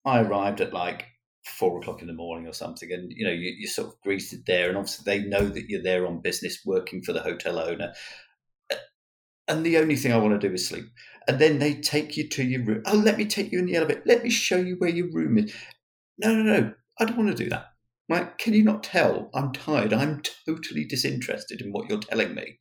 I 0.05 0.21
arrived 0.21 0.61
at 0.61 0.73
like 0.73 1.05
four 1.45 1.79
o'clock 1.79 2.01
in 2.01 2.07
the 2.07 2.13
morning 2.13 2.47
or 2.47 2.53
something 2.53 2.91
and 2.91 3.11
you 3.11 3.25
know 3.25 3.31
you, 3.31 3.53
you're 3.57 3.69
sort 3.69 3.87
of 3.87 4.01
greeted 4.01 4.43
there 4.45 4.69
and 4.69 4.77
obviously 4.77 5.03
they 5.05 5.27
know 5.27 5.47
that 5.47 5.69
you're 5.69 5.81
there 5.81 6.05
on 6.05 6.21
business 6.21 6.59
working 6.65 7.01
for 7.01 7.13
the 7.13 7.21
hotel 7.21 7.57
owner 7.57 7.93
and 9.47 9.65
the 9.65 9.77
only 9.77 9.95
thing 9.95 10.13
I 10.13 10.17
want 10.17 10.39
to 10.39 10.47
do 10.47 10.53
is 10.53 10.67
sleep 10.67 10.85
and 11.27 11.39
then 11.39 11.57
they 11.57 11.73
take 11.73 12.15
you 12.15 12.29
to 12.29 12.43
your 12.43 12.63
room 12.63 12.83
oh 12.85 12.95
let 12.95 13.17
me 13.17 13.25
take 13.25 13.51
you 13.51 13.57
in 13.57 13.65
the 13.65 13.75
elevator 13.75 14.03
let 14.05 14.23
me 14.23 14.29
show 14.29 14.57
you 14.57 14.75
where 14.77 14.91
your 14.91 15.11
room 15.11 15.39
is 15.39 15.51
no 16.19 16.35
no 16.35 16.43
no 16.43 16.73
I 16.99 17.05
don't 17.05 17.17
want 17.17 17.35
to 17.35 17.43
do 17.43 17.49
that 17.49 17.71
like, 18.11 18.37
can 18.37 18.53
you 18.53 18.61
not 18.61 18.83
tell? 18.83 19.29
I'm 19.33 19.53
tired. 19.53 19.93
I'm 19.93 20.21
totally 20.45 20.83
disinterested 20.83 21.61
in 21.61 21.71
what 21.71 21.89
you're 21.89 21.97
telling 21.97 22.35
me. 22.35 22.59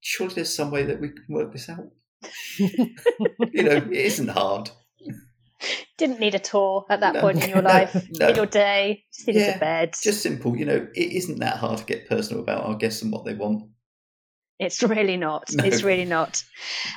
Surely 0.00 0.34
there's 0.34 0.54
some 0.54 0.70
way 0.70 0.82
that 0.82 1.00
we 1.00 1.08
can 1.08 1.24
work 1.30 1.54
this 1.54 1.70
out. 1.70 1.88
you 2.58 3.62
know, 3.62 3.76
it 3.76 3.90
isn't 3.90 4.28
hard. 4.28 4.70
Didn't 5.96 6.20
need 6.20 6.34
a 6.34 6.38
tour 6.38 6.84
at 6.88 7.00
that 7.00 7.14
No, 7.14 7.20
point 7.20 7.42
in 7.42 7.50
your 7.50 7.62
life, 7.76 8.06
no. 8.10 8.28
in 8.28 8.36
your 8.36 8.46
day. 8.46 9.04
Just 9.12 9.26
needed 9.26 9.40
Yeah, 9.40 9.52
to 9.54 9.58
bed. 9.58 9.94
Just 10.02 10.22
simple. 10.22 10.56
You 10.56 10.64
know, 10.66 10.86
it 10.94 11.12
isn't 11.12 11.40
that 11.40 11.56
hard 11.56 11.78
to 11.78 11.84
get 11.84 12.08
personal 12.08 12.42
about 12.42 12.64
our 12.64 12.76
guests 12.76 13.02
and 13.02 13.12
what 13.12 13.24
they 13.24 13.34
want. 13.34 13.64
It's 14.58 14.82
really 14.82 15.16
not. 15.16 15.52
No. 15.52 15.64
It's 15.64 15.82
really 15.84 16.04
not. 16.04 16.42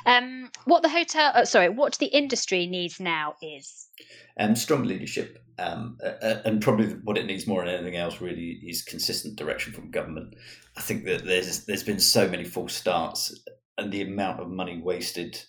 Um, 0.04 0.50
what 0.64 0.82
the 0.82 0.88
hotel, 0.88 1.30
uh, 1.34 1.44
sorry, 1.44 1.68
what 1.68 1.96
the 1.98 2.06
industry 2.06 2.66
needs 2.66 2.98
now 2.98 3.34
is 3.40 3.88
Um, 4.36 4.56
strong 4.56 4.82
leadership, 4.82 5.38
um, 5.58 5.96
uh, 6.04 6.38
and 6.44 6.60
probably 6.60 6.86
what 7.04 7.18
it 7.18 7.26
needs 7.26 7.46
more 7.46 7.64
than 7.64 7.74
anything 7.74 7.96
else 7.96 8.20
really 8.20 8.60
is 8.66 8.82
consistent 8.82 9.36
direction 9.36 9.72
from 9.72 9.92
government. 9.92 10.34
I 10.76 10.80
think 10.80 11.04
that 11.04 11.24
there's 11.24 11.64
there's 11.66 11.84
been 11.84 12.00
so 12.00 12.28
many 12.28 12.42
false 12.44 12.74
starts, 12.74 13.32
and 13.78 13.92
the 13.92 14.02
amount 14.02 14.40
of 14.40 14.48
money 14.48 14.80
wasted, 14.82 15.40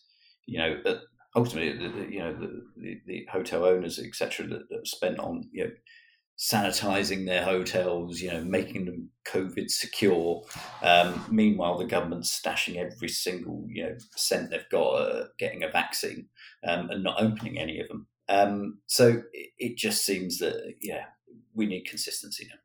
you 0.46 0.60
know, 0.60 0.82
uh, 0.86 1.00
ultimately, 1.36 1.74
the, 1.78 1.90
the- 1.94 2.12
you 2.12 2.20
know, 2.20 2.34
the, 2.34 2.66
the, 2.78 3.02
the 3.06 3.28
hotel 3.32 3.66
owners, 3.66 4.00
etc., 4.00 4.48
that, 4.48 4.70
that 4.70 4.88
spent 4.88 5.20
on 5.20 5.50
you 5.52 5.66
know 5.66 5.72
sanitizing 6.38 7.26
their 7.26 7.44
hotels, 7.44 8.20
you 8.20 8.32
know, 8.32 8.44
making 8.44 8.86
them 8.86 9.10
COVID 9.28 9.70
secure. 9.70 10.44
Um, 10.82 11.24
meanwhile, 11.30 11.78
the 11.78 11.86
government's 11.86 12.40
stashing 12.40 12.76
every 12.78 13.10
single 13.10 13.66
you 13.70 13.84
know 13.84 13.96
cent 14.16 14.50
they've 14.50 14.70
got, 14.72 14.90
uh, 14.96 15.26
getting 15.40 15.64
a 15.64 15.70
vaccine, 15.70 16.28
um, 16.68 16.90
and 16.90 17.04
not 17.04 17.22
opening 17.22 17.58
any 17.60 17.80
of 17.80 17.88
them. 17.88 18.08
Um, 18.30 18.80
so 18.88 19.22
it, 19.34 19.50
it 19.58 19.78
just 19.78 20.06
seems 20.06 20.40
that 20.40 20.76
yeah, 20.82 21.06
we 21.54 21.66
need 21.66 21.86
consistency 21.86 22.48
now. 22.50 22.58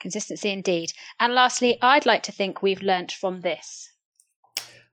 consistency 0.00 0.50
indeed. 0.50 0.92
And 1.20 1.34
lastly, 1.34 1.78
I'd 1.82 2.06
like 2.06 2.22
to 2.24 2.32
think 2.32 2.62
we've 2.62 2.82
learnt 2.82 3.12
from 3.12 3.40
this. 3.42 3.87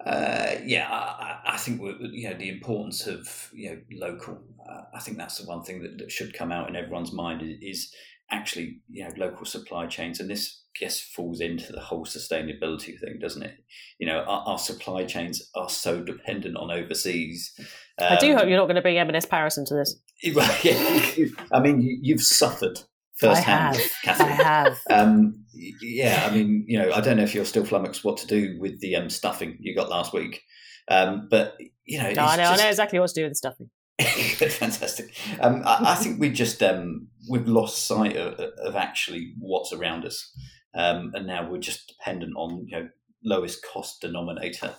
Uh, 0.05 0.55
yeah, 0.65 0.87
I, 0.89 1.53
I- 1.53 1.57
think 1.57 1.81
you 1.81 2.29
know 2.29 2.37
the 2.37 2.49
importance 2.49 3.07
of 3.07 3.49
you 3.53 3.69
know 3.71 3.81
local. 4.07 4.37
Uh, 4.69 4.81
I 4.93 4.99
think 4.99 5.17
that's 5.17 5.37
the 5.39 5.47
one 5.47 5.63
thing 5.63 5.81
that, 5.83 5.97
that 5.97 6.11
should 6.11 6.33
come 6.33 6.51
out 6.51 6.69
in 6.69 6.75
everyone's 6.75 7.11
mind 7.13 7.41
is, 7.41 7.57
is 7.61 7.93
actually 8.29 8.81
you 8.89 9.03
know 9.03 9.11
local 9.17 9.45
supply 9.45 9.87
chains, 9.87 10.19
and 10.19 10.29
this 10.29 10.61
guess 10.79 10.99
falls 10.99 11.39
into 11.39 11.71
the 11.71 11.79
whole 11.79 12.05
sustainability 12.05 12.99
thing, 12.99 13.17
doesn't 13.19 13.43
it? 13.43 13.55
You 13.97 14.07
know, 14.07 14.19
our, 14.19 14.43
our 14.45 14.59
supply 14.59 15.05
chains 15.05 15.49
are 15.55 15.69
so 15.69 16.03
dependent 16.03 16.57
on 16.57 16.69
overseas. 16.69 17.53
I 17.97 18.17
do 18.17 18.31
Um, 18.31 18.37
hope 18.39 18.49
you're 18.49 18.57
not 18.57 18.65
going 18.65 18.75
to 18.75 18.81
bring 18.81 18.97
M&S 18.97 19.25
Paris 19.25 19.57
into 19.57 19.73
this. 19.73 19.95
Yeah, 20.63 21.27
I 21.51 21.59
mean, 21.61 21.81
you, 21.81 21.97
you've 22.01 22.23
suffered 22.23 22.79
firsthand, 23.19 23.75
I 23.75 23.79
have. 23.79 23.91
Catherine. 24.03 24.29
I 24.29 24.43
have. 24.43 24.79
Um, 24.89 25.45
yeah, 25.53 26.27
I 26.29 26.33
mean, 26.33 26.65
you 26.67 26.77
know, 26.77 26.91
I 26.91 27.01
don't 27.01 27.17
know 27.17 27.23
if 27.23 27.33
you're 27.33 27.45
still 27.45 27.65
flummoxed 27.65 28.03
what 28.03 28.17
to 28.17 28.27
do 28.27 28.57
with 28.59 28.79
the 28.81 28.95
um, 28.95 29.09
stuffing 29.09 29.57
you 29.59 29.75
got 29.75 29.89
last 29.89 30.13
week, 30.13 30.41
um, 30.89 31.27
but 31.29 31.55
you 31.85 32.01
know, 32.01 32.11
No, 32.11 32.25
I 32.25 32.35
know. 32.37 32.43
I 32.43 32.57
know 32.57 32.69
exactly 32.69 32.99
what 32.99 33.09
to 33.09 33.13
do 33.13 33.23
with 33.23 33.31
the 33.31 33.35
stuffing. 33.35 33.69
fantastic. 33.99 35.15
Um, 35.39 35.61
I, 35.65 35.93
I 35.93 35.95
think 35.95 36.19
we 36.19 36.29
just 36.29 36.61
um, 36.61 37.07
we've 37.29 37.47
lost 37.47 37.87
sight 37.87 38.17
of, 38.17 38.39
of 38.39 38.75
actually 38.75 39.33
what's 39.39 39.71
around 39.71 40.05
us, 40.05 40.31
um, 40.73 41.11
and 41.13 41.25
now 41.25 41.49
we're 41.49 41.59
just 41.59 41.87
dependent 41.87 42.33
on 42.35 42.65
you 42.67 42.77
know 42.77 42.89
lowest 43.23 43.65
cost 43.65 44.01
denominator. 44.01 44.75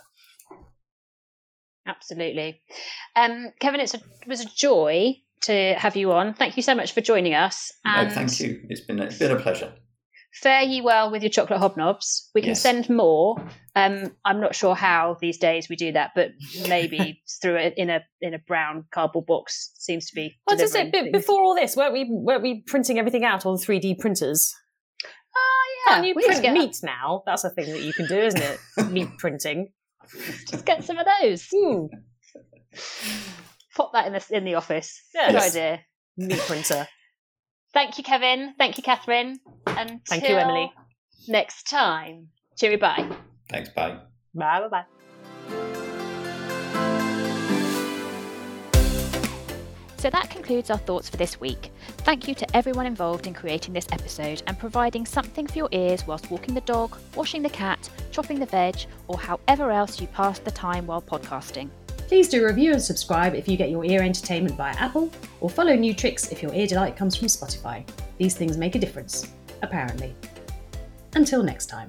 Absolutely. 1.87 2.61
Um, 3.15 3.53
Kevin, 3.61 3.81
it's 3.81 3.95
a, 3.95 3.99
it 3.99 4.29
was 4.29 4.41
a 4.41 4.49
joy 4.57 5.15
to 5.43 5.75
have 5.75 5.97
you 5.97 6.13
on. 6.13 6.35
Thank 6.35 6.57
you 6.57 6.63
so 6.63 6.75
much 6.75 6.93
for 6.93 7.01
joining 7.01 7.35
us. 7.35 7.73
And 7.85 8.09
no, 8.09 8.15
thank 8.15 8.41
you. 8.41 8.61
It's 8.69 8.81
been 8.81 9.01
a, 9.01 9.05
it's 9.05 9.19
been 9.19 9.33
a 9.33 9.41
pleasure. 9.41 9.73
Fare 10.43 10.63
ye 10.63 10.83
well 10.83 11.11
with 11.11 11.23
your 11.23 11.31
chocolate 11.31 11.61
hobnobs. 11.61 12.29
We 12.35 12.43
can 12.43 12.51
Yes. 12.51 12.61
send 12.61 12.91
more. 12.91 13.37
Um, 13.75 14.15
I'm 14.25 14.39
not 14.41 14.55
sure 14.55 14.75
how 14.75 15.17
these 15.21 15.39
days 15.39 15.69
we 15.71 15.77
do 15.77 15.93
that, 15.93 16.11
but 16.15 16.33
maybe 16.69 17.23
through 17.43 17.57
it 17.57 17.75
in 17.79 17.89
a 17.89 18.01
in 18.21 18.35
a 18.35 18.39
brown 18.39 18.85
cardboard 18.93 19.25
box 19.27 19.73
seems 19.79 20.11
to 20.11 20.15
be. 20.15 20.37
Well, 20.47 20.59
just 20.59 20.75
it, 20.75 20.91
things. 20.93 21.09
before 21.11 21.43
all 21.43 21.55
this, 21.55 21.75
weren't 21.75 21.95
we 21.95 22.07
weren't 22.11 22.43
we 22.43 22.63
printing 22.67 22.99
everything 22.99 23.25
out 23.25 23.47
on 23.47 23.57
3D 23.57 23.99
printers? 23.99 24.55
Oh 25.35 25.65
yeah, 25.89 25.95
Can't 25.95 26.07
you 26.07 26.15
we 26.15 26.21
need 26.23 26.35
to 26.35 26.41
print 26.41 26.43
get, 26.43 26.53
meat 26.53 26.77
now? 26.83 27.23
That's 27.25 27.45
a 27.45 27.51
thing 27.51 27.73
that 27.73 27.81
you 27.83 27.95
can 27.95 28.07
do, 28.07 28.19
isn't 28.19 28.43
it? 28.43 28.61
meat 28.91 29.09
printing. 29.19 29.69
Just 30.51 30.67
get 30.67 30.85
some 30.85 30.99
of 30.99 31.07
those. 31.23 31.49
Hmm. 31.51 31.87
Pop 33.77 33.93
that 33.93 34.07
in 34.07 34.15
the 34.15 34.25
in 34.31 34.45
the 34.45 34.55
office. 34.55 35.03
Yeah. 35.15 35.33
Good 35.33 35.43
idea. 35.43 35.81
Meat 36.17 36.39
printer. 36.39 36.89
Thank 37.75 37.99
you, 37.99 38.05
Kevin. 38.05 38.55
Thank 38.57 38.79
you, 38.79 38.83
Catherine. 38.83 39.39
And 39.67 40.01
Thank 40.09 40.27
you, 40.27 40.35
Emily. 40.35 40.73
Next 41.29 41.69
time. 41.69 42.29
Cheery 42.57 42.77
bye. 42.77 43.07
Thanks. 43.51 43.69
Bye. 43.69 43.99
Bye 44.35 44.61
bye 44.61 44.69
bye. 44.69 44.85
So 49.99 50.11
that 50.11 50.31
concludes 50.31 50.71
our 50.71 50.79
thoughts 50.79 51.11
for 51.11 51.19
this 51.19 51.39
week. 51.39 51.71
Thank 51.99 52.29
you 52.29 52.35
to 52.35 52.57
everyone 52.57 52.87
involved 52.87 53.27
in 53.27 53.35
creating 53.35 53.75
this 53.75 53.89
episode 53.93 54.43
and 54.47 54.59
providing 54.59 55.05
something 55.05 55.47
for 55.47 55.59
your 55.59 55.69
ears 55.73 56.07
whilst 56.07 56.31
walking 56.31 56.55
the 56.55 56.61
dog, 56.63 56.97
washing 57.15 57.43
the 57.43 57.51
cat, 57.51 57.91
chopping 58.11 58.39
the 58.39 58.47
veg, 58.47 58.77
or 59.09 59.19
however 59.19 59.71
else 59.71 60.01
you 60.01 60.07
pass 60.07 60.39
the 60.39 60.51
time 60.51 60.87
while 60.87 61.03
podcasting. 61.03 61.69
Please 62.07 62.29
do 62.29 62.45
review 62.47 62.73
and 62.73 62.81
subscribe 62.81 63.35
if 63.35 63.49
you 63.49 63.57
get 63.57 63.69
your 63.69 63.85
ear 63.85 64.01
entertainment 64.01 64.57
via 64.57 64.75
Apple, 64.77 65.11
or 65.41 65.51
follow 65.51 65.75
New 65.75 65.93
Tricks 65.93 66.31
if 66.31 66.41
your 66.41 66.55
ear 66.55 66.67
delight 66.67 66.97
comes 66.97 67.17
from 67.17 67.27
Spotify. 67.27 67.85
These 68.17 68.37
things 68.37 68.57
make 68.57 68.77
a 68.77 68.79
difference, 68.79 69.33
apparently. 69.63 70.15
Until 71.15 71.43
next 71.43 71.67
time. 71.67 71.89